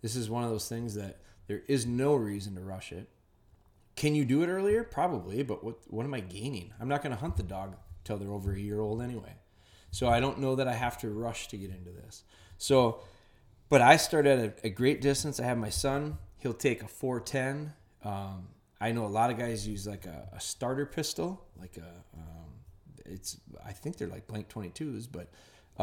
This 0.03 0.15
is 0.15 0.29
one 0.29 0.43
of 0.43 0.51
those 0.51 0.69
things 0.69 0.93
that 0.93 1.21
there 1.47 1.63
is 1.67 1.87
no 1.87 2.13
reason 2.13 2.53
to 2.55 2.61
rush 2.61 2.91
it. 2.91 3.09
Can 3.97 4.15
you 4.15 4.23
do 4.23 4.43
it 4.43 4.47
earlier? 4.47 4.83
Probably, 4.83 5.43
but 5.43 5.63
what 5.63 5.75
what 5.87 6.05
am 6.05 6.13
I 6.13 6.21
gaining? 6.21 6.71
I'm 6.79 6.87
not 6.87 7.01
going 7.03 7.13
to 7.13 7.19
hunt 7.19 7.35
the 7.35 7.43
dog 7.43 7.75
till 8.05 8.17
they're 8.17 8.31
over 8.31 8.53
a 8.53 8.59
year 8.59 8.79
old 8.79 9.01
anyway. 9.01 9.33
So 9.91 10.07
I 10.07 10.19
don't 10.19 10.39
know 10.39 10.55
that 10.55 10.67
I 10.67 10.73
have 10.73 10.97
to 10.99 11.09
rush 11.09 11.47
to 11.49 11.57
get 11.57 11.71
into 11.71 11.91
this. 11.91 12.23
So, 12.59 13.01
but 13.69 13.81
I 13.81 13.97
start 13.97 14.27
at 14.27 14.39
a, 14.39 14.53
a 14.67 14.69
great 14.69 15.01
distance. 15.01 15.39
I 15.39 15.45
have 15.45 15.57
my 15.57 15.69
son. 15.69 16.19
He'll 16.37 16.53
take 16.53 16.83
a 16.83 16.87
410. 16.87 17.73
Um, 18.03 18.49
I 18.79 18.91
know 18.91 19.05
a 19.05 19.07
lot 19.07 19.31
of 19.31 19.39
guys 19.39 19.67
use 19.67 19.87
like 19.87 20.05
a, 20.05 20.29
a 20.31 20.39
starter 20.39 20.85
pistol, 20.85 21.43
like 21.59 21.77
a 21.77 22.17
um, 22.17 22.51
it's 23.03 23.37
I 23.65 23.71
think 23.71 23.97
they're 23.97 24.07
like 24.07 24.27
blank 24.27 24.47
22s, 24.49 25.07
but 25.11 25.31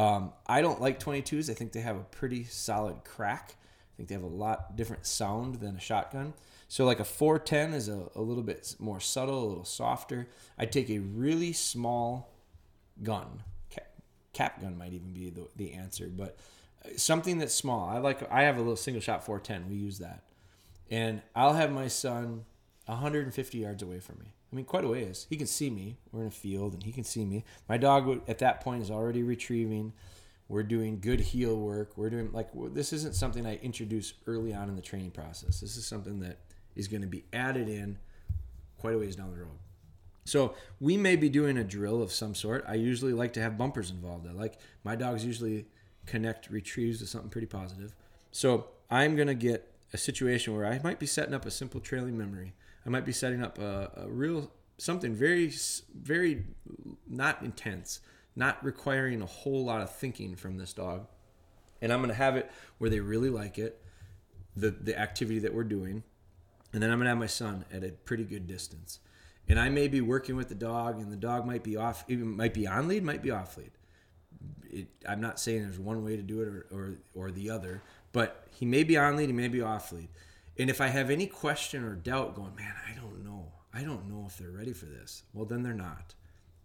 um, 0.01 0.31
I 0.47 0.61
don't 0.61 0.79
like 0.79 0.99
22s. 0.99 1.49
I 1.49 1.53
think 1.53 1.73
they 1.73 1.81
have 1.81 1.97
a 1.97 2.03
pretty 2.03 2.45
solid 2.45 3.03
crack. 3.03 3.55
I 3.57 3.97
think 3.97 4.07
they 4.07 4.15
have 4.15 4.23
a 4.23 4.27
lot 4.27 4.77
different 4.77 5.05
sound 5.05 5.55
than 5.55 5.75
a 5.75 5.79
shotgun. 5.79 6.33
So 6.67 6.85
like 6.85 6.99
a 6.99 7.05
410 7.05 7.73
is 7.73 7.89
a, 7.89 8.09
a 8.15 8.21
little 8.21 8.43
bit 8.43 8.75
more 8.79 8.99
subtle, 8.99 9.43
a 9.43 9.47
little 9.47 9.65
softer. 9.65 10.27
I 10.57 10.65
take 10.65 10.89
a 10.89 10.99
really 10.99 11.53
small 11.53 12.33
gun. 13.03 13.43
Cap, 13.69 13.87
cap 14.33 14.61
gun 14.61 14.77
might 14.77 14.93
even 14.93 15.13
be 15.13 15.29
the, 15.29 15.47
the 15.55 15.73
answer, 15.73 16.09
but 16.13 16.37
uh, 16.83 16.89
something 16.97 17.37
that's 17.37 17.53
small. 17.53 17.87
I 17.87 17.99
like 17.99 18.29
I 18.31 18.43
have 18.43 18.55
a 18.55 18.59
little 18.59 18.75
single 18.75 19.01
shot 19.01 19.25
410. 19.25 19.69
We 19.69 19.75
use 19.75 19.99
that. 19.99 20.23
And 20.89 21.21
I'll 21.35 21.53
have 21.53 21.71
my 21.71 21.87
son 21.87 22.45
150 22.85 23.57
yards 23.57 23.81
away 23.83 23.99
from 23.99 24.19
me. 24.19 24.33
I 24.51 24.55
mean, 24.55 24.65
quite 24.65 24.85
a 24.85 24.87
ways. 24.87 25.25
He 25.29 25.35
can 25.35 25.47
see 25.47 25.69
me. 25.69 25.97
We're 26.11 26.21
in 26.21 26.27
a 26.27 26.31
field, 26.31 26.73
and 26.73 26.83
he 26.83 26.91
can 26.91 27.03
see 27.03 27.25
me. 27.25 27.43
My 27.67 27.77
dog 27.77 28.21
at 28.27 28.39
that 28.39 28.61
point 28.61 28.83
is 28.83 28.91
already 28.91 29.23
retrieving. 29.23 29.93
We're 30.47 30.63
doing 30.63 30.99
good 30.99 31.19
heel 31.19 31.57
work. 31.57 31.97
We're 31.97 32.11
doing 32.11 32.31
like 32.31 32.49
this 32.73 32.93
isn't 32.93 33.15
something 33.15 33.45
I 33.45 33.55
introduce 33.57 34.13
early 34.27 34.53
on 34.53 34.69
in 34.69 34.75
the 34.75 34.81
training 34.81 35.11
process. 35.11 35.59
This 35.59 35.75
is 35.75 35.85
something 35.85 36.19
that 36.19 36.37
is 36.75 36.87
going 36.87 37.01
to 37.01 37.07
be 37.07 37.25
added 37.33 37.69
in 37.69 37.97
quite 38.77 38.95
a 38.95 38.97
ways 38.97 39.15
down 39.15 39.31
the 39.31 39.37
road. 39.37 39.57
So 40.25 40.55
we 40.79 40.97
may 40.97 41.15
be 41.15 41.29
doing 41.29 41.57
a 41.57 41.63
drill 41.63 42.01
of 42.01 42.11
some 42.11 42.33
sort. 42.33 42.65
I 42.67 42.75
usually 42.75 43.13
like 43.13 43.33
to 43.33 43.41
have 43.41 43.57
bumpers 43.57 43.91
involved. 43.91 44.27
I 44.27 44.31
like 44.31 44.57
my 44.83 44.95
dogs 44.95 45.23
usually 45.23 45.67
connect 46.05 46.49
retrieves 46.49 46.99
to 46.99 47.07
something 47.07 47.29
pretty 47.29 47.47
positive. 47.47 47.95
So 48.31 48.67
I'm 48.89 49.15
going 49.15 49.27
to 49.27 49.35
get 49.35 49.71
a 49.93 49.97
situation 49.97 50.55
where 50.55 50.65
I 50.65 50.79
might 50.83 50.99
be 50.99 51.05
setting 51.05 51.33
up 51.33 51.45
a 51.45 51.51
simple 51.51 51.79
trailing 51.79 52.17
memory 52.17 52.53
I 52.85 52.89
might 52.89 53.05
be 53.05 53.11
setting 53.11 53.43
up 53.43 53.57
a, 53.57 53.91
a 53.95 54.07
real 54.07 54.51
something 54.77 55.15
very 55.15 55.51
very 55.95 56.43
not 57.07 57.41
intense, 57.41 58.01
not 58.35 58.63
requiring 58.63 59.21
a 59.21 59.25
whole 59.25 59.65
lot 59.65 59.81
of 59.81 59.95
thinking 59.95 60.35
from 60.35 60.57
this 60.57 60.73
dog. 60.73 61.07
And 61.81 61.91
I'm 61.91 61.99
going 61.99 62.09
to 62.09 62.15
have 62.15 62.35
it 62.35 62.51
where 62.77 62.89
they 62.89 62.99
really 62.99 63.29
like 63.29 63.57
it, 63.57 63.81
the 64.55 64.69
the 64.69 64.97
activity 64.97 65.39
that 65.39 65.53
we're 65.53 65.63
doing. 65.63 66.03
And 66.75 66.83
then 66.83 66.91
I'm 66.91 66.99
to 66.99 67.07
have 67.07 67.17
my 67.17 67.25
son 67.25 67.63
at 67.71 67.85
a 67.85 67.91
pretty 67.91 68.25
good 68.25 68.47
distance. 68.47 68.99
And 69.47 69.57
I 69.57 69.69
may 69.69 69.87
be 69.87 70.01
working 70.01 70.35
with 70.35 70.49
the 70.49 70.55
dog 70.55 70.99
and 70.99 71.09
the 71.09 71.15
dog 71.15 71.45
might 71.45 71.63
be 71.63 71.77
off 71.77 72.03
even 72.09 72.35
might 72.35 72.53
be 72.53 72.67
on 72.67 72.89
lead, 72.89 73.01
might 73.01 73.21
be 73.21 73.31
off 73.31 73.55
lead. 73.55 73.71
It, 74.69 74.87
I'm 75.07 75.21
not 75.21 75.39
saying 75.39 75.61
there's 75.61 75.79
one 75.79 76.03
way 76.03 76.17
to 76.17 76.21
do 76.21 76.41
it 76.41 76.49
or, 76.49 76.67
or, 76.73 76.95
or 77.13 77.31
the 77.31 77.49
other, 77.49 77.81
but 78.11 78.45
he 78.51 78.65
may 78.65 78.83
be 78.83 78.97
on 78.97 79.15
lead, 79.15 79.27
he 79.27 79.33
may 79.33 79.47
be 79.47 79.61
off 79.61 79.93
lead. 79.93 80.09
And 80.59 80.69
if 80.69 80.81
I 80.81 80.87
have 80.87 81.09
any 81.09 81.27
question 81.27 81.81
or 81.85 81.95
doubt 81.95 82.35
going, 82.35 82.53
man, 82.57 82.73
I 82.91 82.93
don't 82.93 83.23
know. 83.23 83.53
I 83.73 83.83
don't 83.83 84.09
know 84.09 84.25
if 84.27 84.37
they're 84.37 84.51
ready 84.51 84.73
for 84.73 84.85
this. 84.85 85.23
Well, 85.33 85.45
then 85.45 85.63
they're 85.63 85.73
not. 85.73 86.13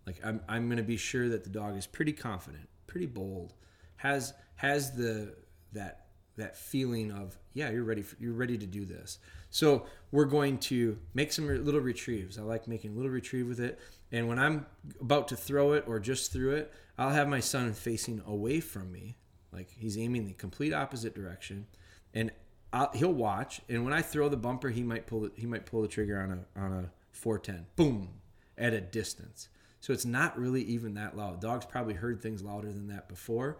Like 0.08 0.16
I'm, 0.24 0.40
I'm 0.48 0.66
going 0.66 0.78
to 0.78 0.82
be 0.82 0.96
sure 0.96 1.28
that 1.28 1.44
the 1.44 1.50
dog 1.50 1.76
is 1.76 1.86
pretty 1.86 2.14
confident, 2.14 2.68
pretty 2.88 3.06
bold, 3.06 3.54
has 3.98 4.34
has 4.56 4.90
the 4.90 5.36
that 5.72 6.06
that 6.36 6.56
feeling 6.56 7.12
of 7.12 7.38
yeah, 7.54 7.70
you're 7.70 7.84
ready. 7.84 8.02
For, 8.02 8.16
you're 8.18 8.32
ready 8.32 8.58
to 8.58 8.66
do 8.66 8.84
this. 8.84 9.18
So 9.50 9.86
we're 10.12 10.24
going 10.24 10.58
to 10.58 10.98
make 11.14 11.32
some 11.32 11.46
little 11.64 11.80
retrieves. 11.80 12.38
I 12.38 12.42
like 12.42 12.66
making 12.66 12.96
little 12.96 13.10
retrieve 13.10 13.46
with 13.46 13.60
it. 13.60 13.78
And 14.12 14.28
when 14.28 14.38
I'm 14.38 14.66
about 15.00 15.28
to 15.28 15.36
throw 15.36 15.72
it 15.72 15.84
or 15.86 16.00
just 16.00 16.32
through 16.32 16.54
it, 16.54 16.72
I'll 16.98 17.10
have 17.10 17.28
my 17.28 17.40
son 17.40 17.72
facing 17.72 18.22
away 18.26 18.60
from 18.60 18.90
me, 18.90 19.16
like 19.52 19.70
he's 19.70 19.96
aiming 19.96 20.26
the 20.26 20.32
complete 20.32 20.72
opposite 20.72 21.14
direction. 21.14 21.66
And 22.12 22.30
I'll, 22.72 22.90
he'll 22.94 23.12
watch, 23.12 23.60
and 23.68 23.84
when 23.84 23.92
I 23.92 24.02
throw 24.02 24.28
the 24.28 24.36
bumper, 24.36 24.68
he 24.68 24.82
might 24.82 25.06
pull. 25.06 25.28
He 25.34 25.46
might 25.46 25.66
pull 25.66 25.82
the 25.82 25.88
trigger 25.88 26.20
on 26.20 26.30
a 26.30 26.60
on 26.60 26.72
a 26.72 26.90
410. 27.12 27.66
Boom, 27.76 28.08
at 28.56 28.72
a 28.72 28.80
distance. 28.80 29.48
So 29.80 29.92
it's 29.92 30.04
not 30.04 30.38
really 30.38 30.62
even 30.62 30.94
that 30.94 31.16
loud. 31.16 31.40
Dogs 31.40 31.64
probably 31.64 31.94
heard 31.94 32.20
things 32.20 32.42
louder 32.42 32.70
than 32.70 32.88
that 32.88 33.08
before, 33.08 33.58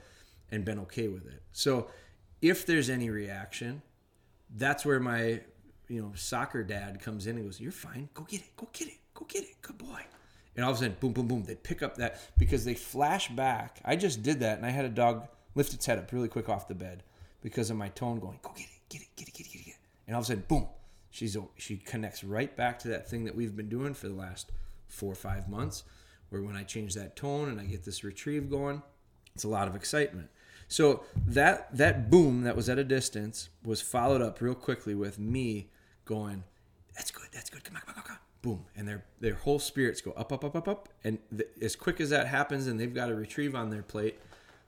and 0.50 0.64
been 0.64 0.78
okay 0.80 1.08
with 1.08 1.26
it. 1.26 1.42
So 1.52 1.88
if 2.40 2.66
there's 2.66 2.88
any 2.90 3.10
reaction, 3.10 3.82
that's 4.56 4.84
where 4.84 5.00
my 5.00 5.40
you 5.90 6.00
know 6.00 6.12
soccer 6.14 6.62
dad 6.62 7.00
comes 7.00 7.26
in 7.26 7.36
and 7.36 7.44
goes, 7.44 7.60
"You're 7.60 7.72
fine. 7.72 8.08
Go 8.14 8.22
get 8.22 8.40
it. 8.40 8.56
Go 8.56 8.68
get 8.72 8.88
it. 8.88 8.98
Go 9.12 9.26
get 9.28 9.42
it. 9.42 9.60
Good 9.60 9.76
boy." 9.76 10.00
And 10.54 10.64
all 10.64 10.70
of 10.70 10.76
a 10.76 10.80
sudden, 10.80 10.96
boom, 11.00 11.12
boom, 11.12 11.28
boom, 11.28 11.44
they 11.44 11.54
pick 11.54 11.82
up 11.82 11.96
that 11.96 12.20
because 12.38 12.64
they 12.64 12.74
flash 12.74 13.28
back. 13.28 13.80
I 13.84 13.96
just 13.96 14.22
did 14.22 14.40
that, 14.40 14.56
and 14.56 14.66
I 14.66 14.70
had 14.70 14.84
a 14.84 14.90
dog 14.90 15.28
lift 15.54 15.74
its 15.74 15.86
head 15.86 15.98
up 15.98 16.12
really 16.12 16.28
quick 16.28 16.48
off 16.48 16.68
the 16.68 16.74
bed 16.74 17.02
because 17.42 17.70
of 17.70 17.76
my 17.76 17.88
tone 17.88 18.20
going, 18.20 18.38
"Go 18.40 18.52
get 18.56 18.66
it, 18.66 18.88
get 18.88 19.02
it, 19.02 19.08
get 19.16 19.28
it, 19.28 19.34
get 19.34 19.46
it, 19.46 19.52
get 19.52 19.66
it." 19.66 19.76
And 20.06 20.14
all 20.14 20.20
of 20.20 20.26
a 20.26 20.28
sudden, 20.28 20.44
boom, 20.48 20.68
she's 21.10 21.36
she 21.56 21.76
connects 21.76 22.22
right 22.22 22.56
back 22.56 22.78
to 22.80 22.88
that 22.88 23.08
thing 23.10 23.24
that 23.24 23.34
we've 23.34 23.56
been 23.56 23.68
doing 23.68 23.94
for 23.94 24.08
the 24.08 24.14
last 24.14 24.52
four 24.88 25.12
or 25.12 25.16
five 25.16 25.48
months. 25.48 25.82
Where 26.28 26.42
when 26.42 26.56
I 26.56 26.62
change 26.62 26.94
that 26.94 27.16
tone 27.16 27.48
and 27.48 27.60
I 27.60 27.64
get 27.64 27.84
this 27.84 28.04
retrieve 28.04 28.48
going, 28.48 28.82
it's 29.34 29.42
a 29.42 29.48
lot 29.48 29.66
of 29.66 29.74
excitement. 29.74 30.30
So 30.68 31.02
that 31.26 31.76
that 31.76 32.10
boom 32.10 32.42
that 32.42 32.54
was 32.54 32.68
at 32.68 32.78
a 32.78 32.84
distance 32.84 33.48
was 33.64 33.82
followed 33.82 34.22
up 34.22 34.40
real 34.40 34.54
quickly 34.54 34.94
with 34.94 35.18
me 35.18 35.68
going, 36.10 36.42
"That's 36.94 37.10
good, 37.12 37.28
that's 37.32 37.48
good, 37.48 37.62
come 37.64 37.76
on, 37.76 37.82
come 37.86 37.94
on, 37.96 38.02
come 38.02 38.16
on." 38.16 38.20
Boom, 38.42 38.66
and 38.74 38.88
their 38.88 39.04
their 39.20 39.34
whole 39.34 39.58
spirits 39.60 40.00
go 40.00 40.10
up, 40.12 40.32
up, 40.32 40.44
up, 40.44 40.56
up, 40.56 40.66
up, 40.66 40.88
and 41.04 41.18
th- 41.30 41.48
as 41.62 41.76
quick 41.76 42.00
as 42.00 42.10
that 42.10 42.26
happens, 42.26 42.66
and 42.66 42.78
they've 42.80 42.94
got 42.94 43.10
a 43.10 43.14
retrieve 43.14 43.54
on 43.54 43.70
their 43.70 43.82
plate, 43.82 44.18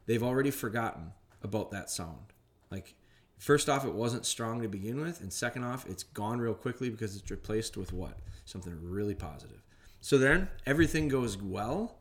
they've 0.07 0.23
already 0.23 0.51
forgotten 0.51 1.13
about 1.43 1.73
that 1.73 1.91
sound. 1.91 2.33
Like, 2.71 2.95
first 3.39 3.69
off, 3.69 3.85
it 3.85 3.93
wasn't 3.93 4.25
strong 4.25 4.63
to 4.63 4.69
begin 4.69 5.01
with, 5.01 5.21
and 5.21 5.33
second 5.33 5.65
off, 5.65 5.85
it's 5.87 6.05
gone 6.05 6.39
real 6.41 6.55
quickly 6.55 6.91
because 6.91 7.17
it's 7.17 7.31
replaced 7.31 7.77
with 7.77 7.93
what? 7.93 8.19
Something 8.45 8.79
really 8.81 9.15
positive. 9.15 9.63
So 10.01 10.19
then 10.19 10.49
everything 10.65 11.09
goes 11.09 11.37
well. 11.37 11.99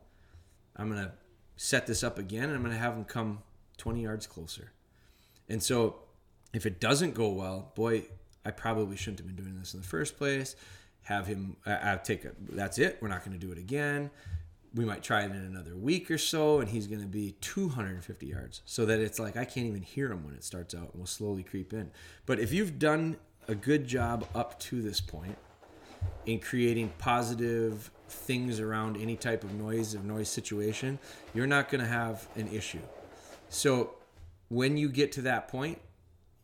I'm 0.76 0.88
gonna 0.88 1.14
set 1.56 1.86
this 1.86 2.04
up 2.04 2.18
again, 2.18 2.44
and 2.44 2.54
I'm 2.54 2.62
gonna 2.62 2.76
have 2.76 2.94
them 2.94 3.04
come 3.04 3.42
20 3.78 4.02
yards 4.02 4.26
closer. 4.26 4.72
And 5.48 5.62
so 5.62 5.96
if 6.52 6.66
it 6.66 6.80
doesn't 6.80 7.14
go 7.14 7.28
well, 7.30 7.72
boy, 7.74 8.04
I 8.44 8.50
probably 8.50 8.96
shouldn't 8.96 9.20
have 9.20 9.26
been 9.26 9.36
doing 9.36 9.58
this 9.58 9.74
in 9.74 9.80
the 9.80 9.86
first 9.86 10.18
place. 10.18 10.56
Have 11.02 11.26
him, 11.26 11.56
I 11.66 11.96
take 11.96 12.24
it. 12.24 12.34
That's 12.54 12.78
it. 12.78 12.98
We're 13.00 13.08
not 13.08 13.24
going 13.24 13.38
to 13.38 13.46
do 13.46 13.52
it 13.52 13.58
again. 13.58 14.10
We 14.74 14.84
might 14.84 15.02
try 15.02 15.22
it 15.22 15.30
in 15.30 15.36
another 15.36 15.76
week 15.76 16.10
or 16.10 16.16
so, 16.16 16.60
and 16.60 16.68
he's 16.68 16.86
going 16.86 17.02
to 17.02 17.06
be 17.06 17.34
250 17.42 18.26
yards, 18.26 18.62
so 18.64 18.86
that 18.86 19.00
it's 19.00 19.18
like 19.18 19.36
I 19.36 19.44
can't 19.44 19.66
even 19.66 19.82
hear 19.82 20.10
him 20.10 20.24
when 20.24 20.34
it 20.34 20.44
starts 20.44 20.74
out, 20.74 20.90
and 20.92 20.94
we'll 20.94 21.06
slowly 21.06 21.42
creep 21.42 21.72
in. 21.72 21.90
But 22.24 22.38
if 22.38 22.52
you've 22.52 22.78
done 22.78 23.16
a 23.48 23.54
good 23.54 23.86
job 23.86 24.26
up 24.34 24.58
to 24.60 24.80
this 24.80 25.00
point 25.00 25.36
in 26.24 26.38
creating 26.38 26.92
positive 26.98 27.90
things 28.08 28.60
around 28.60 28.96
any 28.96 29.16
type 29.16 29.44
of 29.44 29.52
noise 29.52 29.94
of 29.94 30.04
noise 30.04 30.28
situation, 30.28 30.98
you're 31.34 31.46
not 31.46 31.68
going 31.68 31.82
to 31.82 31.90
have 31.90 32.26
an 32.36 32.48
issue. 32.48 32.80
So 33.50 33.94
when 34.48 34.76
you 34.76 34.88
get 34.88 35.12
to 35.12 35.22
that 35.22 35.48
point, 35.48 35.80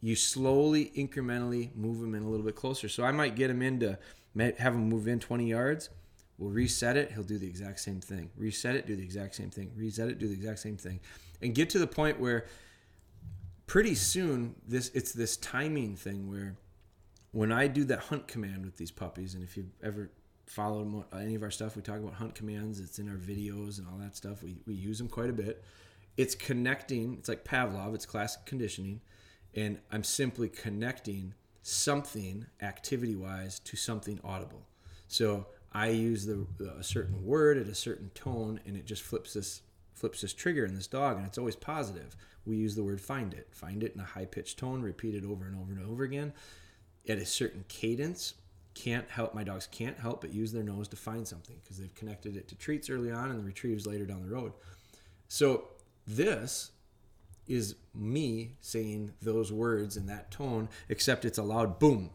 you 0.01 0.15
slowly, 0.15 0.93
incrementally 0.97 1.75
move 1.75 2.01
them 2.01 2.15
in 2.15 2.23
a 2.23 2.29
little 2.29 2.47
bit 2.47 2.55
closer. 2.55 2.89
So 2.89 3.05
I 3.05 3.13
might 3.13 3.35
get 3.37 3.51
him 3.51 3.63
into 3.63 3.99
have 4.37 4.75
him 4.75 4.89
move 4.89 5.09
in 5.09 5.19
20 5.19 5.49
yards. 5.49 5.91
We'll 6.39 6.51
reset 6.51 6.97
it. 6.97 7.11
He'll 7.11 7.25
do 7.25 7.39
the 7.39 7.49
exact 7.49 7.81
same 7.81 8.01
thing. 8.01 8.31
Reset 8.37 8.77
it, 8.77 8.87
do 8.87 8.95
the 8.95 9.03
exact 9.03 9.35
same 9.35 9.51
thing. 9.51 9.73
Reset 9.77 10.09
it, 10.09 10.19
do 10.19 10.29
the 10.29 10.35
exact 10.35 10.61
same 10.61 10.77
thing, 10.77 11.01
and 11.43 11.55
get 11.55 11.71
to 11.71 11.79
the 11.81 11.87
point 11.87 12.21
where 12.21 12.47
pretty 13.67 13.95
soon 13.95 14.55
this 14.67 14.91
it's 14.95 15.13
this 15.13 15.37
timing 15.37 15.97
thing 15.97 16.31
where 16.31 16.57
when 17.33 17.53
I 17.53 17.67
do 17.67 17.85
that 17.85 17.99
hunt 18.01 18.29
command 18.29 18.65
with 18.65 18.77
these 18.77 18.91
puppies, 18.91 19.35
and 19.35 19.43
if 19.43 19.57
you've 19.57 19.73
ever 19.83 20.11
followed 20.47 21.05
any 21.13 21.35
of 21.35 21.43
our 21.43 21.51
stuff, 21.51 21.77
we 21.77 21.83
talk 21.83 21.99
about 21.99 22.15
hunt 22.15 22.35
commands. 22.35 22.81
It's 22.81 22.99
in 22.99 23.09
our 23.09 23.17
videos 23.17 23.79
and 23.79 23.87
all 23.87 23.99
that 23.99 24.17
stuff. 24.17 24.43
We 24.43 24.59
we 24.67 24.75
use 24.75 24.99
them 24.99 25.09
quite 25.09 25.31
a 25.31 25.35
bit. 25.35 25.65
It's 26.17 26.35
connecting. 26.35 27.15
It's 27.19 27.29
like 27.29 27.45
Pavlov. 27.45 27.95
It's 27.95 28.07
classic 28.07 28.45
conditioning, 28.47 29.01
and 29.55 29.79
I'm 29.91 30.05
simply 30.05 30.49
connecting 30.49 31.35
something 31.63 32.47
activity 32.63 33.15
wise 33.15 33.59
to 33.61 33.77
something 33.77 34.21
audible. 34.25 34.63
So 35.07 35.47
I 35.73 35.89
use 35.89 36.27
the, 36.27 36.47
a 36.79 36.83
certain 36.83 37.25
word 37.25 37.59
at 37.59 37.67
a 37.67 37.75
certain 37.75 38.11
tone, 38.15 38.61
and 38.67 38.77
it 38.77 38.87
just 38.87 39.03
flips 39.03 39.35
this 39.35 39.63
flips 39.95 40.21
this 40.21 40.33
trigger 40.33 40.65
in 40.65 40.77
this 40.77 40.87
dog, 40.87 41.17
and 41.17 41.27
it's 41.27 41.39
always 41.39 41.57
positive. 41.57 42.15
We 42.47 42.57
use 42.57 42.77
the 42.77 42.85
word 42.85 43.01
find 43.01 43.35
it, 43.35 43.49
find 43.51 43.83
it 43.83 43.95
in 43.95 44.01
a 44.01 44.05
high 44.05 44.27
pitched 44.27 44.59
tone, 44.59 44.81
repeat 44.81 45.17
it 45.17 45.25
over 45.25 45.45
and 45.45 45.57
over 45.57 45.73
and 45.73 45.85
over 45.85 46.05
again 46.05 46.33
at 47.09 47.19
a 47.19 47.27
certain 47.27 47.65
cadence. 47.69 48.35
Can't 48.75 49.11
help 49.11 49.35
my 49.35 49.43
dogs 49.43 49.67
can't 49.73 49.99
help 49.99 50.21
but 50.21 50.33
use 50.33 50.53
their 50.53 50.63
nose 50.63 50.87
to 50.89 50.97
find 50.97 51.27
something 51.27 51.57
because 51.63 51.79
they've 51.79 51.95
connected 51.97 52.37
it 52.37 52.47
to 52.49 52.55
treats 52.55 52.89
early 52.89 53.11
on 53.11 53.31
and 53.31 53.41
the 53.41 53.45
retrieves 53.45 53.87
later 53.87 54.07
down 54.07 54.23
the 54.23 54.33
road. 54.33 54.53
So 55.27 55.65
this 56.07 56.71
is 57.49 57.77
me 57.95 58.57
saying 58.61 59.13
those 59.21 59.53
words 59.53 59.97
in 59.97 60.07
that 60.07 60.31
tone, 60.31 60.69
except 60.89 61.25
it's 61.25 61.39
a 61.39 61.43
loud 61.43 61.79
boom. 61.79 62.11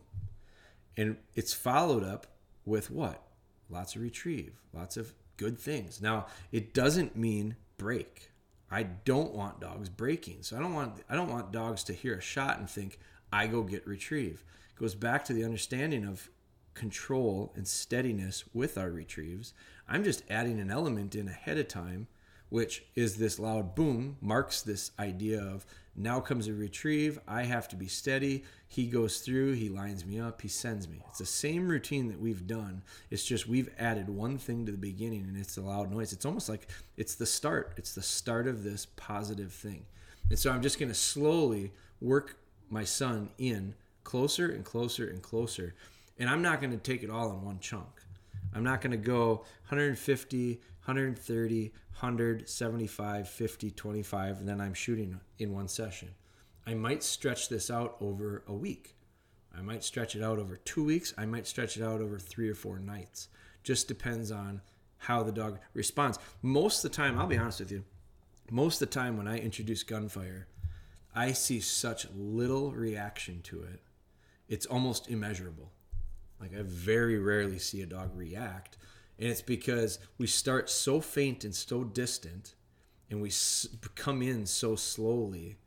And 0.96 1.17
it's 1.36 1.54
followed 1.54 2.04
up 2.04 2.28
with 2.65 2.91
what? 2.91 3.24
Lots 3.69 3.96
of 3.96 4.02
retrieve, 4.02 4.62
lots 4.74 4.98
of 4.98 5.13
good 5.38 5.58
things. 5.58 6.02
Now, 6.02 6.28
it 6.52 6.74
doesn't 6.74 7.15
mean 7.15 7.56
break. 7.78 8.32
I 8.69 8.84
don't 8.84 9.34
want 9.34 9.60
dogs 9.60 9.89
breaking. 9.89 10.39
So 10.41 10.58
I 10.58 10.60
don't 10.60 10.74
want 10.74 11.04
I 11.10 11.15
don't 11.15 11.30
want 11.30 11.52
dogs 11.52 11.84
to 11.86 11.93
hear 11.93 12.15
a 12.15 12.22
shot 12.22 12.58
and 12.58 12.69
think 12.69 13.00
I 13.32 13.48
go 13.48 13.62
get 13.63 13.86
retrieve. 13.86 14.43
It 14.76 14.80
goes 14.80 14.96
back 14.96 15.24
to 15.26 15.34
the 15.34 15.43
understanding 15.43 16.06
of 16.06 16.30
control 16.74 17.54
and 17.56 17.67
steadiness 17.67 18.43
with 18.54 18.78
our 18.78 18.89
retrieves. 18.89 19.54
I'm 19.88 20.04
just 20.04 20.24
adding 20.30 20.60
an 20.60 20.72
element 20.72 21.13
in 21.13 21.28
ahead 21.28 21.58
of 21.58 21.67
time 21.67 22.08
which 22.53 22.83
is 22.93 23.15
this 23.15 23.39
loud 23.39 23.73
boom, 23.73 24.15
marks 24.21 24.61
this 24.61 24.91
idea 24.99 25.41
of 25.41 25.65
now 25.95 26.19
comes 26.19 26.47
a 26.47 26.53
retrieve. 26.53 27.19
I 27.27 27.45
have 27.45 27.67
to 27.69 27.75
be 27.75 27.87
steady. 27.87 28.43
He 28.67 28.85
goes 28.85 29.21
through, 29.21 29.53
he 29.53 29.69
lines 29.69 30.05
me 30.05 30.19
up, 30.19 30.39
he 30.39 30.47
sends 30.47 30.87
me. 30.87 31.01
It's 31.09 31.17
the 31.17 31.25
same 31.25 31.67
routine 31.67 32.09
that 32.09 32.19
we've 32.19 32.45
done. 32.45 32.83
It's 33.09 33.25
just 33.25 33.47
we've 33.47 33.71
added 33.79 34.07
one 34.07 34.37
thing 34.37 34.67
to 34.67 34.71
the 34.71 34.77
beginning 34.77 35.23
and 35.23 35.35
it's 35.35 35.55
the 35.55 35.61
loud 35.61 35.89
noise. 35.89 36.13
It's 36.13 36.27
almost 36.27 36.47
like 36.47 36.67
it's 36.95 37.15
the 37.15 37.25
start. 37.25 37.73
It's 37.75 37.95
the 37.95 38.03
start 38.03 38.45
of 38.45 38.63
this 38.63 38.85
positive 38.97 39.51
thing. 39.51 39.87
And 40.29 40.37
so 40.37 40.51
I'm 40.51 40.61
just 40.61 40.77
going 40.77 40.91
to 40.91 40.95
slowly 40.95 41.71
work 42.01 42.37
my 42.69 42.83
son 42.83 43.31
in 43.39 43.73
closer 44.03 44.51
and 44.51 44.63
closer 44.63 45.09
and 45.09 45.23
closer. 45.23 45.73
And 46.19 46.29
I'm 46.29 46.43
not 46.43 46.61
going 46.61 46.69
to 46.71 46.77
take 46.77 47.01
it 47.01 47.09
all 47.09 47.31
in 47.31 47.43
one 47.43 47.57
chunk. 47.57 48.03
I'm 48.55 48.63
not 48.63 48.81
going 48.81 48.91
to 48.91 48.97
go 48.97 49.37
150, 49.69 50.61
130, 50.86 51.72
100, 52.00 52.50
75, 52.50 53.30
50, 53.30 53.72
25, 53.72 54.39
and 54.39 54.48
then 54.48 54.60
I'm 54.60 54.74
shooting 54.74 55.19
in 55.39 55.54
one 55.54 55.67
session. 55.67 56.10
I 56.67 56.74
might 56.74 57.04
stretch 57.04 57.50
this 57.50 57.72
out 57.72 57.96
over 58.02 58.43
a 58.48 58.54
week. 58.54 58.96
I 59.56 59.62
might 59.62 59.84
stretch 59.84 60.15
it 60.15 60.24
out 60.24 60.39
over 60.39 60.58
two 60.58 60.84
weeks. 60.84 61.13
I 61.17 61.26
might 61.26 61.48
stretch 61.48 61.78
it 61.78 61.84
out 61.84 62.02
over 62.02 62.19
three 62.19 62.50
or 62.50 62.56
four 62.56 62.80
nights. 62.80 63.30
Just 63.63 63.88
depends 63.88 64.32
on 64.32 64.62
how 64.98 65.24
the 65.24 65.32
dog 65.32 65.60
responds. 65.74 66.19
Most 66.41 66.84
of 66.84 66.91
the 66.91 66.96
time, 66.96 67.19
I'll 67.19 67.28
be 67.28 67.38
honest 67.38 67.60
with 67.60 67.72
you, 67.72 67.84
most 68.52 68.82
of 68.82 68.89
the 68.89 68.93
time 68.93 69.17
when 69.17 69.28
I 69.28 69.38
introduce 69.38 69.84
gunfire, 69.84 70.48
I 71.15 71.32
see 71.32 71.60
such 71.60 72.08
little 72.15 72.72
reaction 72.72 73.41
to 73.43 73.62
it. 73.63 73.82
It's 74.50 74.65
almost 74.65 75.10
immeasurable. 75.10 75.72
Like 76.39 76.52
I 76.58 76.62
very 76.63 77.17
rarely 77.17 77.60
see 77.60 77.82
a 77.82 77.86
dog 77.86 78.12
react, 78.15 78.78
and 79.19 79.30
it's 79.30 79.41
because 79.41 79.99
we 80.17 80.28
start 80.28 80.69
so 80.69 80.99
faint 80.99 81.43
and 81.43 81.54
so 81.54 81.84
distant, 81.84 82.56
and 83.10 83.21
we 83.21 83.32
come 83.95 84.21
in 84.21 84.45
so 84.45 84.76
slowly, 84.76 85.58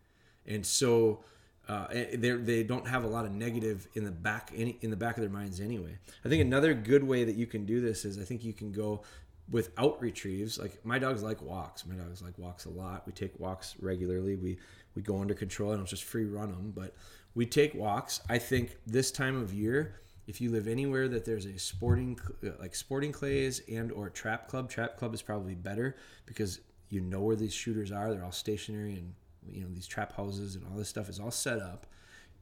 and 0.47 0.65
so 0.65 1.25
uh, 1.69 1.87
they 1.91 2.31
they 2.33 2.63
don't 2.63 2.87
have 2.87 3.05
a 3.05 3.09
lot 3.09 3.25
of 3.25 3.33
negative 3.33 3.89
in 3.95 4.05
the 4.05 4.11
back 4.11 4.53
any, 4.55 4.79
in 4.81 4.91
the 4.91 4.97
back 4.97 5.17
of 5.17 5.21
their 5.21 5.31
minds 5.31 5.61
anyway. 5.61 5.99
I 6.25 6.29
think 6.29 6.41
another 6.41 6.75
good 6.75 7.03
way 7.03 7.25
that 7.25 7.35
you 7.35 7.47
can 7.47 7.65
do 7.65 7.81
this 7.81 8.05
is 8.05 8.19
I 8.19 8.25
think 8.25 8.45
you 8.45 8.53
can 8.53 8.73
go 8.73 9.03
without 9.51 10.01
retrieves. 10.01 10.59
Like 10.59 10.85
my 10.85 10.99
dogs 10.99 11.23
like 11.23 11.43
walks. 11.43 11.87
My 11.87 11.95
dogs 11.95 12.23
like 12.23 12.39
walks 12.39 12.65
a 12.65 12.71
lot. 12.71 13.07
We 13.07 13.13
take 13.13 13.39
walks 13.39 13.75
regularly. 13.81 14.37
We 14.37 14.59
we 14.95 15.03
go 15.03 15.21
under 15.21 15.35
control. 15.35 15.71
And 15.71 15.79
I 15.79 15.81
don't 15.81 15.89
just 15.89 16.05
free 16.05 16.25
run 16.25 16.51
them, 16.51 16.73
but 16.75 16.95
we 17.35 17.47
take 17.47 17.75
walks. 17.75 18.21
I 18.29 18.39
think 18.39 18.77
this 18.87 19.11
time 19.11 19.41
of 19.41 19.53
year 19.53 20.01
if 20.27 20.41
you 20.41 20.51
live 20.51 20.67
anywhere 20.67 21.09
that 21.09 21.25
there's 21.25 21.47
a 21.47 21.59
sporting 21.59 22.19
uh, 22.45 22.51
like 22.59 22.75
sporting 22.75 23.13
clays 23.13 23.63
and 23.69 23.93
or 23.93 24.11
trap 24.11 24.49
club 24.49 24.69
trap 24.69 24.97
club 24.97 25.15
is 25.15 25.23
probably 25.23 25.55
better 25.55 25.97
because 26.27 26.61
you 26.89 27.01
know 27.01 27.21
where 27.21 27.37
these 27.37 27.55
shooters 27.55 27.93
are. 27.93 28.13
They're 28.13 28.25
all 28.25 28.33
stationary 28.33 28.95
and 28.95 29.15
you 29.49 29.63
know 29.63 29.69
these 29.73 29.87
trap 29.87 30.17
houses 30.17 30.57
and 30.57 30.65
all 30.67 30.77
this 30.77 30.89
stuff 30.89 31.09
is 31.09 31.21
all 31.21 31.31
set 31.31 31.61
up. 31.61 31.87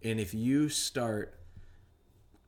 And 0.02 0.20
if 0.20 0.34
you 0.34 0.68
start 0.68 1.38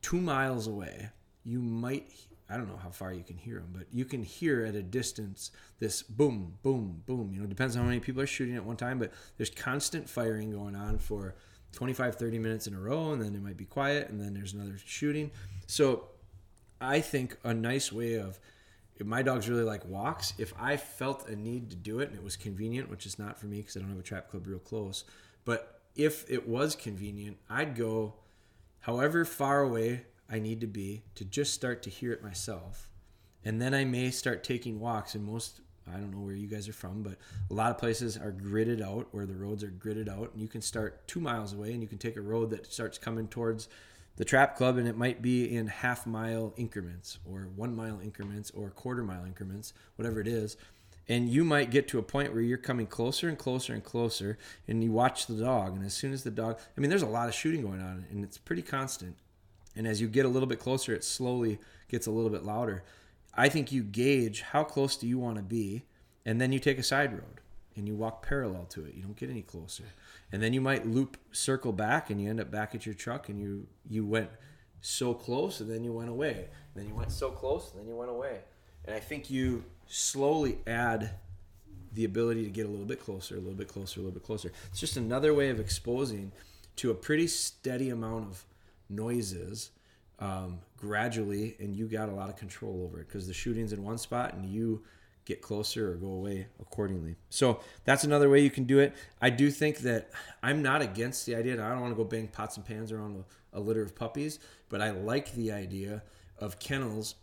two 0.03 0.20
miles 0.20 0.66
away 0.68 1.11
you 1.46 1.61
might 1.61 2.12
i 2.51 2.57
don't 2.57 2.68
know 2.68 2.77
how 2.77 2.90
far 2.90 3.12
you 3.12 3.22
can 3.22 3.37
hear 3.37 3.57
them 3.57 3.70
but 3.72 3.87
you 3.90 4.05
can 4.05 4.22
hear 4.22 4.64
at 4.64 4.75
a 4.75 4.83
distance 4.83 5.51
this 5.79 6.03
boom 6.03 6.55
boom 6.62 7.03
boom. 7.07 7.33
You 7.33 7.40
know 7.40 7.46
depends 7.46 7.77
on 7.77 7.83
how 7.83 7.88
many 7.88 8.01
people 8.01 8.20
are 8.22 8.27
shooting 8.27 8.57
at 8.57 8.64
one 8.64 8.77
time 8.77 8.99
but 8.99 9.12
there's 9.37 9.51
constant 9.51 10.09
firing 10.09 10.53
going 10.53 10.77
on 10.77 10.99
for 10.99 11.35
25, 11.77 12.17
30 12.17 12.39
minutes 12.39 12.67
in 12.67 12.75
a 12.75 12.81
row, 12.81 13.12
and 13.12 13.23
then 13.23 13.35
it 13.35 13.43
might 13.43 13.57
be 13.57 13.67
quiet, 13.67 14.09
and 14.09 14.21
then 14.21 14.35
there's 14.35 14.55
another 14.55 14.77
shooting. 14.85 15.31
So 15.67 16.09
I 16.81 17.01
think 17.01 17.37
a 17.45 17.55
nice 17.55 17.93
way 17.93 18.15
of 18.15 18.41
if 18.97 19.07
my 19.07 19.23
dogs 19.23 19.49
really 19.49 19.62
like 19.62 19.85
walks, 19.87 20.33
if 20.39 20.55
I 20.59 20.79
felt 20.79 21.29
a 21.29 21.37
need 21.37 21.71
to 21.71 21.77
do 21.77 22.01
it 22.01 22.09
and 22.09 22.17
it 22.17 22.25
was 22.25 22.37
convenient, 22.37 22.91
which 22.91 23.05
is 23.05 23.19
not 23.19 23.39
for 23.39 23.47
me 23.47 23.59
because 23.59 23.77
I 23.77 23.81
don't 23.81 23.91
have 23.91 23.99
a 23.99 24.03
trap 24.03 24.31
club 24.31 24.47
real 24.47 24.59
close, 24.59 25.05
but 25.45 25.83
if 25.95 26.29
it 26.31 26.49
was 26.49 26.75
convenient, 26.75 27.37
I'd 27.49 27.77
go 27.77 28.15
however 28.81 29.27
far 29.27 29.61
away 29.61 30.07
I 30.31 30.39
need 30.39 30.62
to 30.62 30.67
be 30.67 31.03
to 31.15 31.25
just 31.25 31.53
start 31.53 31.83
to 31.83 31.91
hear 31.91 32.12
it 32.12 32.23
myself. 32.23 32.89
And 33.45 33.61
then 33.61 33.75
I 33.75 33.85
may 33.85 34.11
start 34.11 34.43
taking 34.43 34.81
walks 34.81 35.15
and 35.15 35.25
most 35.25 35.61
I 35.92 35.99
don't 35.99 36.11
know 36.11 36.18
where 36.18 36.35
you 36.35 36.46
guys 36.46 36.68
are 36.68 36.72
from, 36.72 37.03
but 37.03 37.16
a 37.51 37.55
lot 37.55 37.70
of 37.70 37.79
places 37.79 38.16
are 38.16 38.33
gridded 38.33 38.83
out 38.83 39.09
where 39.12 39.27
the 39.27 39.35
roads 39.35 39.62
are 39.62 39.70
gridded 39.70 40.09
out 40.09 40.33
and 40.33 40.42
you 40.42 40.49
can 40.49 40.61
start 40.61 41.07
2 41.09 41.20
miles 41.20 41.53
away 41.53 41.72
and 41.72 41.83
you 41.83 41.88
can 41.88 41.99
take 41.99 42.16
a 42.16 42.20
road 42.20 42.51
that 42.51 42.72
starts 42.72 42.99
coming 42.99 43.29
towards 43.29 43.68
the 44.16 44.25
trap 44.25 44.57
club 44.57 44.79
and 44.79 44.88
it 44.88 44.96
might 44.96 45.22
be 45.22 45.55
in 45.55 45.66
half 45.66 46.07
mile 46.07 46.53
increments 46.57 47.18
or 47.25 47.49
1 47.55 47.77
mile 47.77 48.01
increments 48.01 48.51
or 48.51 48.70
quarter 48.70 49.03
mile 49.03 49.25
increments, 49.25 49.72
whatever 49.96 50.20
it 50.20 50.27
is. 50.27 50.57
And 51.09 51.29
you 51.29 51.44
might 51.44 51.70
get 51.70 51.87
to 51.88 52.01
a 52.01 52.03
point 52.03 52.33
where 52.33 52.42
you're 52.42 52.59
coming 52.59 52.87
closer 52.87 53.29
and 53.29 53.38
closer 53.38 53.72
and 53.72 53.85
closer 53.85 54.38
and 54.66 54.83
you 54.83 54.90
watch 54.90 55.27
the 55.27 55.35
dog 55.35 55.77
and 55.77 55.85
as 55.85 55.94
soon 55.94 56.12
as 56.12 56.25
the 56.25 56.33
dog 56.33 56.59
i 56.77 56.81
mean 56.81 56.90
there's 56.90 57.03
a 57.03 57.07
lot 57.07 57.29
of 57.29 57.35
shooting 57.35 57.62
going 57.62 57.81
on 57.81 58.07
and 58.11 58.25
it's 58.25 58.38
pretty 58.38 58.62
constant. 58.62 59.16
And 59.77 59.87
as 59.87 60.01
you 60.01 60.09
get 60.09 60.25
a 60.25 60.29
little 60.29 60.49
bit 60.49 60.59
closer 60.59 60.94
it 60.94 61.05
slowly 61.05 61.59
gets 61.88 62.07
a 62.07 62.11
little 62.11 62.31
bit 62.31 62.42
louder 62.42 62.83
i 63.37 63.49
think 63.49 63.70
you 63.70 63.83
gauge 63.83 64.42
how 64.42 64.64
close 64.64 64.96
do 64.96 65.07
you 65.07 65.18
want 65.18 65.37
to 65.37 65.42
be 65.42 65.85
and 66.25 66.40
then 66.40 66.53
you 66.53 66.59
take 66.59 66.79
a 66.79 66.83
side 66.83 67.12
road 67.12 67.40
and 67.77 67.87
you 67.87 67.94
walk 67.94 68.27
parallel 68.27 68.64
to 68.64 68.85
it. 68.87 68.94
You 68.94 69.03
don't 69.03 69.16
get 69.16 69.31
any 69.31 69.42
closer. 69.42 69.85
And 70.33 70.42
then 70.42 70.53
you 70.53 70.61
might 70.61 70.87
loop 70.87 71.16
circle 71.31 71.72
back 71.72 72.11
and 72.11 72.20
you 72.20 72.29
end 72.31 72.40
up 72.40 72.51
back 72.51 72.75
at 72.75 72.87
your 72.87 72.94
truck 72.94 73.29
and 73.29 73.38
you 73.38 73.66
you 73.88 74.05
went 74.05 74.31
so 74.81 75.14
close 75.14 75.61
and 75.61 75.70
then 75.70 75.85
you 75.85 75.92
went 75.92 76.09
away. 76.09 76.49
And 76.75 76.83
then 76.83 76.88
you 76.88 76.94
went 76.94 77.12
so 77.12 77.31
close 77.31 77.70
and 77.70 77.81
then 77.81 77.88
you 77.88 77.94
went 77.94 78.11
away. 78.11 78.40
And 78.85 78.94
i 78.94 79.01
think 79.01 79.31
you 79.31 79.64
slowly 79.87 80.59
add 80.66 81.11
the 81.92 82.05
ability 82.05 82.44
to 82.44 82.51
get 82.51 82.66
a 82.66 82.68
little 82.68 82.85
bit 82.85 83.01
closer, 83.01 83.37
a 83.37 83.38
little 83.38 83.55
bit 83.55 83.68
closer, 83.68 84.01
a 84.01 84.03
little 84.03 84.14
bit 84.14 84.25
closer. 84.25 84.53
It's 84.70 84.81
just 84.81 84.96
another 84.96 85.33
way 85.33 85.49
of 85.51 85.61
exposing 85.61 86.33
to 86.77 86.90
a 86.90 86.94
pretty 86.94 87.27
steady 87.27 87.88
amount 87.88 88.27
of 88.27 88.44
noises 88.88 89.70
um, 90.18 90.61
gradually, 90.76 91.57
and 91.59 91.74
you 91.74 91.87
got 91.87 92.09
a 92.09 92.12
lot 92.12 92.29
of 92.29 92.37
control 92.37 92.83
over 92.85 93.00
it 93.00 93.09
because 93.09 93.26
the 93.26 93.35
shooting's 93.35 93.72
in 93.72 93.83
one 93.83 93.98
spot 93.98 94.35
and 94.35 94.46
you 94.46 94.83
get 95.24 95.42
closer 95.42 95.92
or 95.92 95.96
go 95.96 96.09
away 96.09 96.46
accordingly. 96.61 97.16
So 97.31 97.61
that's 97.85 98.05
another 98.05 98.31
way 98.31 98.40
you 98.40 98.50
can 98.50 98.64
do 98.64 98.79
it. 98.79 98.94
I 99.20 99.31
do 99.31 99.50
think 99.50 99.79
that 99.79 100.11
I'm 100.42 100.62
not 100.62 100.83
against 100.83 101.26
the 101.26 101.35
idea. 101.35 101.55
I 101.55 101.70
don't 101.70 101.81
want 101.81 101.92
to 101.92 101.96
go 101.96 102.05
bang 102.05 102.29
pots 102.29 102.57
and 102.57 102.64
pans 102.64 102.92
around 102.92 103.24
a, 103.52 103.59
a 103.59 103.61
litter 103.61 103.83
of 103.83 103.94
puppies, 103.94 104.38
but 104.68 104.81
I 104.81 104.90
like 104.90 105.33
the 105.35 105.52
idea 105.52 106.02
of 106.38 106.59
kennels 106.59 107.16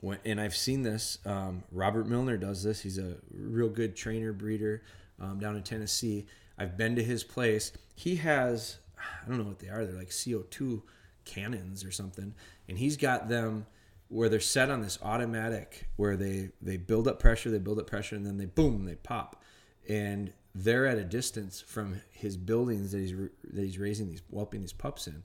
when, 0.00 0.18
and 0.24 0.40
I've 0.40 0.56
seen 0.56 0.82
this. 0.82 1.18
Um, 1.26 1.64
Robert 1.70 2.06
Milner 2.08 2.38
does 2.38 2.62
this. 2.62 2.80
He's 2.80 2.98
a 2.98 3.16
real 3.30 3.68
good 3.68 3.94
trainer 3.94 4.32
breeder 4.32 4.82
um, 5.20 5.38
down 5.38 5.54
in 5.54 5.62
Tennessee. 5.62 6.26
I've 6.56 6.76
been 6.76 6.96
to 6.96 7.02
his 7.02 7.24
place. 7.24 7.72
He 7.94 8.16
has 8.16 8.78
I 8.98 9.28
don't 9.28 9.38
know 9.38 9.44
what 9.44 9.58
they 9.58 9.68
are. 9.68 9.84
They're 9.84 9.96
like 9.98 10.10
CO2 10.10 10.82
cannons 11.24 11.84
or 11.84 11.90
something, 11.90 12.34
and 12.68 12.78
he's 12.78 12.96
got 12.96 13.28
them 13.28 13.66
where 14.08 14.28
they're 14.28 14.40
set 14.40 14.70
on 14.70 14.80
this 14.80 14.98
automatic 15.02 15.88
where 15.96 16.16
they 16.16 16.50
they 16.60 16.76
build 16.76 17.08
up 17.08 17.18
pressure, 17.18 17.50
they 17.50 17.58
build 17.58 17.78
up 17.78 17.86
pressure, 17.86 18.16
and 18.16 18.26
then 18.26 18.36
they 18.36 18.46
boom, 18.46 18.84
they 18.84 18.94
pop, 18.96 19.42
and 19.88 20.32
they're 20.54 20.86
at 20.86 20.98
a 20.98 21.04
distance 21.04 21.60
from 21.60 22.00
his 22.10 22.36
buildings 22.36 22.92
that 22.92 22.98
he's 22.98 23.12
that 23.12 23.62
he's 23.64 23.78
raising 23.78 24.08
these 24.08 24.22
whelping 24.30 24.60
these 24.60 24.72
pups 24.72 25.06
in, 25.06 25.22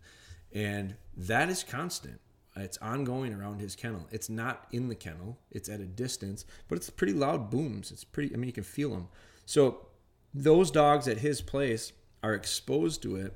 and 0.54 0.96
that 1.16 1.50
is 1.50 1.64
constant. 1.64 2.20
It's 2.56 2.78
ongoing 2.80 3.34
around 3.34 3.62
his 3.62 3.76
kennel. 3.76 4.08
It's 4.12 4.30
not 4.30 4.68
in 4.72 4.90
the 4.90 4.96
kennel. 4.96 5.38
It's 5.52 5.70
at 5.70 5.80
a 5.80 5.86
distance, 5.86 6.46
but 6.68 6.78
it's 6.78 6.90
pretty 6.90 7.14
loud 7.14 7.50
booms. 7.50 7.92
It's 7.92 8.04
pretty. 8.04 8.34
I 8.34 8.38
mean, 8.38 8.48
you 8.48 8.54
can 8.54 8.64
feel 8.64 8.90
them. 8.90 9.08
So 9.46 9.88
those 10.34 10.72
dogs 10.72 11.08
at 11.08 11.20
his 11.20 11.42
place 11.42 11.94
are 12.22 12.34
exposed 12.34 13.02
to 13.04 13.16
it 13.16 13.36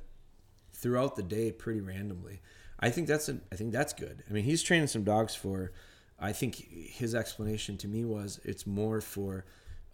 throughout 0.83 1.15
the 1.15 1.23
day 1.23 1.51
pretty 1.51 1.79
randomly. 1.79 2.41
I 2.79 2.89
think 2.89 3.07
that's 3.07 3.29
a, 3.29 3.37
I 3.51 3.55
think 3.55 3.71
that's 3.71 3.93
good. 3.93 4.23
I 4.29 4.33
mean, 4.33 4.43
he's 4.43 4.61
training 4.61 4.87
some 4.87 5.03
dogs 5.03 5.33
for. 5.33 5.71
I 6.19 6.31
think 6.31 6.55
his 6.69 7.15
explanation 7.15 7.77
to 7.77 7.87
me 7.87 8.05
was 8.05 8.39
it's 8.45 8.67
more 8.67 9.01
for 9.01 9.45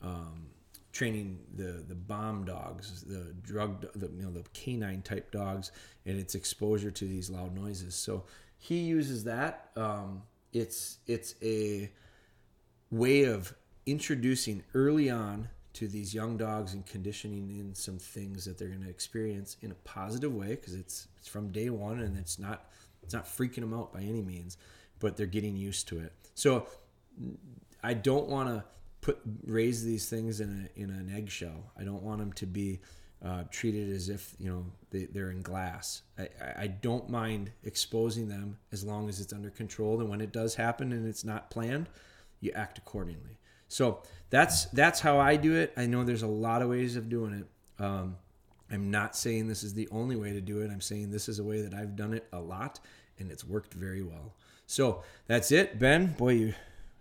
um, 0.01 0.47
training 0.91 1.39
the 1.55 1.83
the 1.87 1.95
bomb 1.95 2.43
dogs, 2.45 3.03
the 3.03 3.33
drug, 3.41 3.85
the 3.93 4.07
you 4.07 4.23
know 4.23 4.31
the 4.31 4.43
canine 4.53 5.03
type 5.03 5.31
dogs, 5.31 5.71
and 6.05 6.19
its 6.19 6.35
exposure 6.35 6.91
to 6.91 7.05
these 7.05 7.29
loud 7.29 7.55
noises. 7.55 7.95
So 7.95 8.25
he 8.57 8.79
uses 8.79 9.23
that. 9.25 9.69
Um, 9.77 10.23
it's 10.51 10.97
it's 11.05 11.35
a 11.43 11.91
way 12.91 13.23
of 13.23 13.53
introducing 13.85 14.63
early 14.73 15.09
on 15.09 15.49
to 15.73 15.87
these 15.87 16.13
young 16.13 16.37
dogs 16.37 16.73
and 16.73 16.85
conditioning 16.85 17.49
in 17.59 17.75
some 17.75 17.97
things 17.97 18.45
that 18.45 18.57
they're 18.57 18.69
going 18.69 18.83
to 18.83 18.89
experience 18.89 19.57
in 19.61 19.71
a 19.71 19.75
positive 19.75 20.33
way 20.33 20.49
because 20.49 20.73
it's 20.73 21.07
it's 21.17 21.27
from 21.27 21.51
day 21.51 21.69
one 21.69 21.99
and 21.99 22.17
it's 22.17 22.39
not 22.39 22.71
it's 23.03 23.13
not 23.13 23.25
freaking 23.25 23.61
them 23.61 23.73
out 23.73 23.93
by 23.93 24.01
any 24.01 24.21
means, 24.21 24.57
but 24.99 25.15
they're 25.15 25.25
getting 25.25 25.55
used 25.55 25.87
to 25.89 25.99
it. 25.99 26.13
So 26.35 26.67
I 27.83 27.93
don't 27.93 28.27
want 28.27 28.49
to 28.49 28.63
put 29.01 29.19
raise 29.45 29.83
these 29.83 30.09
things 30.09 30.41
in 30.41 30.69
a 30.75 30.79
in 30.79 30.89
an 30.89 31.11
eggshell. 31.15 31.71
I 31.77 31.83
don't 31.83 32.03
want 32.03 32.19
them 32.19 32.33
to 32.33 32.45
be 32.45 32.79
uh, 33.23 33.43
treated 33.51 33.89
as 33.89 34.09
if 34.09 34.35
you 34.39 34.49
know 34.49 34.65
they, 34.91 35.05
they're 35.05 35.31
in 35.31 35.41
glass. 35.41 36.01
I, 36.17 36.29
I 36.57 36.67
don't 36.67 37.09
mind 37.09 37.51
exposing 37.63 38.27
them 38.27 38.57
as 38.71 38.83
long 38.83 39.09
as 39.09 39.19
it's 39.19 39.33
under 39.33 39.49
control. 39.49 39.99
And 39.99 40.09
when 40.09 40.21
it 40.21 40.31
does 40.31 40.55
happen 40.55 40.91
and 40.91 41.07
it's 41.07 41.23
not 41.23 41.49
planned, 41.49 41.89
you 42.41 42.51
act 42.53 42.77
accordingly. 42.77 43.37
So 43.69 44.01
that's 44.29 44.65
that's 44.65 44.99
how 44.99 45.19
I 45.19 45.37
do 45.37 45.55
it. 45.55 45.71
I 45.77 45.85
know 45.85 46.03
there's 46.03 46.23
a 46.23 46.27
lot 46.27 46.61
of 46.61 46.69
ways 46.69 46.97
of 46.97 47.07
doing 47.07 47.33
it. 47.33 47.83
Um, 47.83 48.17
I'm 48.71 48.91
not 48.91 49.15
saying 49.15 49.47
this 49.47 49.63
is 49.63 49.73
the 49.73 49.87
only 49.91 50.15
way 50.15 50.33
to 50.33 50.41
do 50.41 50.61
it. 50.61 50.69
I'm 50.69 50.81
saying 50.81 51.11
this 51.11 51.29
is 51.29 51.39
a 51.39 51.43
way 51.43 51.61
that 51.61 51.73
I've 51.73 51.95
done 51.95 52.13
it 52.13 52.27
a 52.33 52.39
lot, 52.39 52.79
and 53.17 53.31
it's 53.31 53.45
worked 53.45 53.73
very 53.73 54.03
well. 54.03 54.33
So 54.67 55.03
that's 55.27 55.51
it, 55.51 55.79
Ben. 55.79 56.07
Boy, 56.07 56.33
you 56.33 56.53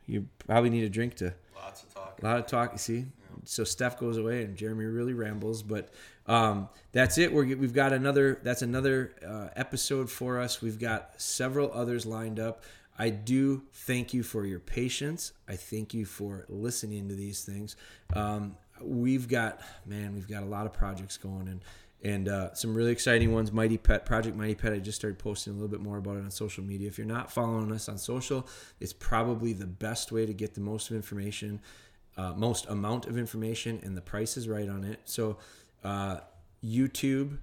you 0.06 0.28
probably 0.46 0.70
need 0.70 0.84
a 0.84 0.88
drink 0.88 1.16
to. 1.16 1.34
Lots 1.54 1.82
of 1.82 1.92
talk. 1.92 2.18
A 2.22 2.24
lot 2.24 2.38
of 2.38 2.46
talk. 2.46 2.72
You 2.72 2.78
see, 2.78 3.04
so 3.44 3.64
Steph 3.64 3.98
goes 3.98 4.16
away 4.16 4.44
and 4.44 4.56
Jeremy 4.56 4.86
really 4.86 5.12
rambles. 5.12 5.62
But 5.62 5.90
um, 6.26 6.68
that's 6.92 7.18
it. 7.18 7.32
We're, 7.32 7.56
we've 7.56 7.74
got 7.74 7.92
another. 7.92 8.40
That's 8.42 8.62
another 8.62 9.12
uh, 9.26 9.48
episode 9.56 10.10
for 10.10 10.40
us. 10.40 10.62
We've 10.62 10.78
got 10.78 11.20
several 11.20 11.70
others 11.72 12.06
lined 12.06 12.40
up. 12.40 12.62
I 12.98 13.10
do 13.10 13.62
thank 13.72 14.12
you 14.12 14.22
for 14.22 14.44
your 14.44 14.60
patience. 14.60 15.32
I 15.48 15.56
thank 15.56 15.94
you 15.94 16.04
for 16.04 16.46
listening 16.48 17.08
to 17.08 17.14
these 17.14 17.44
things. 17.44 17.76
Um, 18.14 18.56
we've 18.80 19.28
got 19.28 19.60
man, 19.86 20.14
we've 20.14 20.28
got 20.28 20.42
a 20.42 20.46
lot 20.46 20.66
of 20.66 20.72
projects 20.72 21.16
going 21.16 21.48
and 21.48 21.60
and 22.00 22.28
uh, 22.28 22.54
some 22.54 22.74
really 22.74 22.92
exciting 22.92 23.32
ones. 23.32 23.50
Mighty 23.50 23.76
Pet 23.76 24.06
Project 24.06 24.36
Mighty 24.36 24.54
Pet. 24.54 24.72
I 24.72 24.78
just 24.78 24.98
started 24.98 25.18
posting 25.18 25.52
a 25.52 25.56
little 25.56 25.68
bit 25.68 25.80
more 25.80 25.98
about 25.98 26.16
it 26.16 26.20
on 26.20 26.30
social 26.30 26.62
media. 26.62 26.86
If 26.86 26.96
you're 26.96 27.06
not 27.06 27.32
following 27.32 27.72
us 27.72 27.88
on 27.88 27.98
social, 27.98 28.46
it's 28.78 28.92
probably 28.92 29.52
the 29.52 29.66
best 29.66 30.12
way 30.12 30.24
to 30.24 30.32
get 30.32 30.54
the 30.54 30.60
most 30.60 30.90
of 30.90 30.96
information 30.96 31.60
uh, 32.18 32.32
most 32.36 32.66
amount 32.66 33.06
of 33.06 33.16
information, 33.16 33.80
and 33.82 33.96
the 33.96 34.02
price 34.02 34.36
is 34.36 34.48
right 34.48 34.68
on 34.68 34.84
it. 34.84 34.98
So, 35.04 35.38
uh, 35.84 36.18
YouTube, 36.62 37.38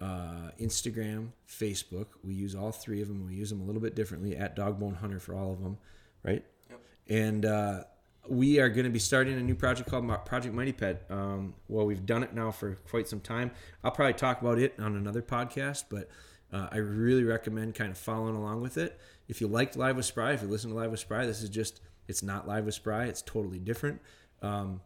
uh, 0.00 0.50
Instagram, 0.60 1.28
Facebook, 1.48 2.06
we 2.22 2.34
use 2.34 2.54
all 2.54 2.72
three 2.72 3.00
of 3.02 3.08
them. 3.08 3.26
We 3.26 3.34
use 3.34 3.50
them 3.50 3.60
a 3.60 3.64
little 3.64 3.80
bit 3.80 3.94
differently 3.94 4.36
at 4.36 4.56
Dogbone 4.56 4.96
Hunter 4.96 5.18
for 5.18 5.34
all 5.34 5.52
of 5.52 5.62
them, 5.62 5.78
right? 6.22 6.44
Yep. 6.70 6.80
And 7.08 7.44
uh, 7.46 7.84
we 8.28 8.58
are 8.58 8.68
going 8.68 8.84
to 8.84 8.90
be 8.90 8.98
starting 8.98 9.34
a 9.34 9.42
new 9.42 9.54
project 9.54 9.88
called 9.88 10.06
Project 10.26 10.54
Mighty 10.54 10.72
Pet. 10.72 11.04
Um, 11.10 11.54
well, 11.68 11.86
we've 11.86 12.04
done 12.04 12.22
it 12.22 12.34
now 12.34 12.50
for 12.50 12.74
quite 12.88 13.08
some 13.08 13.20
time. 13.20 13.50
I'll 13.82 13.90
probably 13.90 14.14
talk 14.14 14.40
about 14.40 14.58
it 14.58 14.74
on 14.78 14.96
another 14.96 15.22
podcast, 15.22 15.84
but 15.90 16.08
uh, 16.52 16.68
I 16.70 16.78
really 16.78 17.24
recommend 17.24 17.74
kind 17.74 17.90
of 17.90 17.98
following 17.98 18.36
along 18.36 18.60
with 18.60 18.76
it. 18.76 18.98
If 19.28 19.40
you 19.40 19.46
liked 19.46 19.76
Live 19.76 19.96
with 19.96 20.06
Spry, 20.06 20.32
if 20.32 20.42
you 20.42 20.48
listen 20.48 20.70
to 20.70 20.76
Live 20.76 20.90
with 20.90 21.00
Spry, 21.00 21.26
this 21.26 21.42
is 21.42 21.48
just 21.48 21.80
it's 22.08 22.22
not 22.22 22.46
live 22.46 22.64
with 22.64 22.74
Spry. 22.74 23.06
It's 23.06 23.22
totally 23.22 23.58
different. 23.58 24.00
Um, 24.42 24.80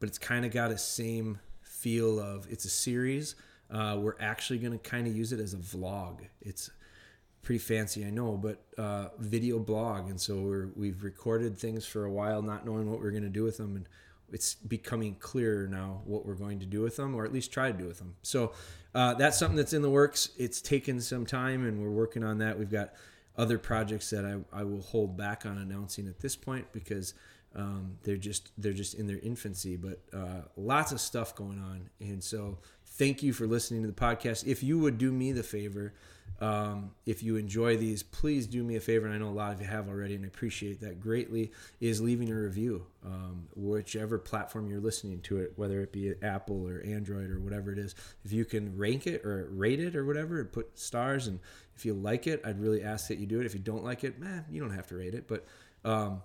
but 0.00 0.08
it's 0.08 0.18
kind 0.18 0.44
of 0.44 0.50
got 0.52 0.70
a 0.70 0.78
same 0.78 1.38
feel 1.62 2.18
of 2.18 2.46
it's 2.50 2.64
a 2.64 2.70
series. 2.70 3.34
Uh, 3.70 3.98
we're 4.00 4.16
actually 4.20 4.58
going 4.58 4.72
to 4.72 4.78
kind 4.78 5.06
of 5.06 5.16
use 5.16 5.32
it 5.32 5.40
as 5.40 5.54
a 5.54 5.58
vlog. 5.58 6.20
It's 6.40 6.70
pretty 7.42 7.58
fancy, 7.58 8.04
I 8.04 8.10
know, 8.10 8.32
but 8.32 8.62
uh, 8.76 9.08
video 9.18 9.58
blog. 9.58 10.08
And 10.08 10.20
so 10.20 10.36
we're, 10.36 10.68
we've 10.76 11.02
recorded 11.02 11.58
things 11.58 11.84
for 11.84 12.04
a 12.04 12.10
while, 12.10 12.42
not 12.42 12.64
knowing 12.64 12.90
what 12.90 13.00
we're 13.00 13.10
going 13.10 13.22
to 13.22 13.28
do 13.28 13.44
with 13.44 13.56
them. 13.56 13.76
And 13.76 13.86
it's 14.32 14.54
becoming 14.54 15.16
clearer 15.16 15.66
now 15.66 16.02
what 16.04 16.26
we're 16.26 16.34
going 16.34 16.60
to 16.60 16.66
do 16.66 16.82
with 16.82 16.96
them, 16.96 17.14
or 17.14 17.24
at 17.24 17.32
least 17.32 17.52
try 17.52 17.70
to 17.72 17.76
do 17.76 17.86
with 17.86 17.98
them. 17.98 18.14
So 18.22 18.52
uh, 18.94 19.14
that's 19.14 19.38
something 19.38 19.56
that's 19.56 19.72
in 19.72 19.82
the 19.82 19.90
works. 19.90 20.30
It's 20.36 20.60
taken 20.60 21.00
some 21.00 21.24
time, 21.24 21.66
and 21.66 21.80
we're 21.80 21.90
working 21.90 22.24
on 22.24 22.38
that. 22.38 22.58
We've 22.58 22.70
got 22.70 22.94
other 23.36 23.58
projects 23.58 24.10
that 24.10 24.24
I, 24.24 24.60
I 24.60 24.64
will 24.64 24.82
hold 24.82 25.16
back 25.16 25.46
on 25.46 25.58
announcing 25.58 26.08
at 26.08 26.20
this 26.20 26.36
point 26.36 26.66
because 26.72 27.14
um, 27.58 27.98
they're 28.04 28.16
just 28.16 28.50
they're 28.56 28.72
just 28.72 28.94
in 28.94 29.06
their 29.06 29.18
infancy. 29.18 29.76
But 29.76 29.98
uh, 30.12 30.42
lots 30.56 30.92
of 30.92 31.00
stuff 31.00 31.34
going 31.34 31.58
on, 31.58 31.90
and 32.00 32.22
so 32.22 32.58
thank 32.86 33.22
you 33.22 33.32
for 33.32 33.46
listening 33.46 33.82
to 33.82 33.88
the 33.88 34.00
podcast. 34.06 34.46
If 34.46 34.62
you 34.62 34.78
would 34.78 34.96
do 34.96 35.12
me 35.12 35.32
the 35.32 35.42
favor, 35.42 35.92
Um, 36.40 36.92
if 37.04 37.22
you 37.22 37.36
enjoy 37.36 37.76
these, 37.78 38.04
please 38.04 38.46
do 38.46 38.62
me 38.62 38.76
a 38.76 38.80
favor, 38.80 39.06
and 39.06 39.14
I 39.14 39.18
know 39.18 39.30
a 39.30 39.40
lot 39.44 39.52
of 39.54 39.60
you 39.60 39.66
have 39.66 39.88
already, 39.88 40.14
and 40.14 40.24
I 40.24 40.28
appreciate 40.28 40.80
that 40.82 41.00
greatly, 41.00 41.50
is 41.80 42.00
leaving 42.00 42.30
a 42.30 42.34
review, 42.34 42.86
um, 43.04 43.48
whichever 43.56 44.18
platform 44.18 44.70
you're 44.70 44.78
listening 44.90 45.20
to 45.22 45.38
it, 45.38 45.54
whether 45.56 45.80
it 45.80 45.90
be 45.90 46.14
Apple 46.22 46.68
or 46.68 46.80
Android 46.84 47.30
or 47.30 47.40
whatever 47.40 47.72
it 47.72 47.78
is. 47.78 47.94
If 48.24 48.30
you 48.32 48.44
can 48.44 48.76
rank 48.76 49.06
it 49.06 49.24
or 49.24 49.48
rate 49.50 49.80
it 49.80 49.96
or 49.96 50.04
whatever, 50.04 50.38
and 50.40 50.52
put 50.52 50.78
stars, 50.78 51.26
and 51.26 51.40
if 51.74 51.84
you 51.84 51.94
like 51.94 52.28
it, 52.28 52.40
I'd 52.44 52.60
really 52.60 52.84
ask 52.84 53.08
that 53.08 53.18
you 53.18 53.26
do 53.26 53.40
it. 53.40 53.46
If 53.46 53.54
you 53.54 53.60
don't 53.60 53.82
like 53.82 54.04
it, 54.04 54.20
man, 54.20 54.44
you 54.50 54.60
don't 54.60 54.76
have 54.76 54.86
to 54.88 54.96
rate 54.96 55.14
it, 55.14 55.26
but 55.26 55.44
um, 55.84 56.22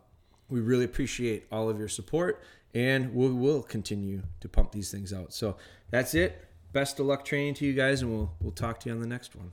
we 0.49 0.59
really 0.59 0.85
appreciate 0.85 1.45
all 1.51 1.69
of 1.69 1.79
your 1.79 1.87
support, 1.87 2.41
and 2.73 3.13
we 3.13 3.29
will 3.29 3.61
continue 3.61 4.21
to 4.41 4.49
pump 4.49 4.71
these 4.71 4.91
things 4.91 5.13
out. 5.13 5.33
So 5.33 5.57
that's 5.89 6.13
it. 6.13 6.45
Best 6.71 6.99
of 6.99 7.05
luck 7.05 7.23
training 7.23 7.53
to 7.55 7.65
you 7.65 7.73
guys, 7.73 8.01
and 8.01 8.11
we'll 8.11 8.31
we'll 8.41 8.51
talk 8.51 8.79
to 8.81 8.89
you 8.89 8.95
on 8.95 9.01
the 9.01 9.07
next 9.07 9.35
one. 9.35 9.51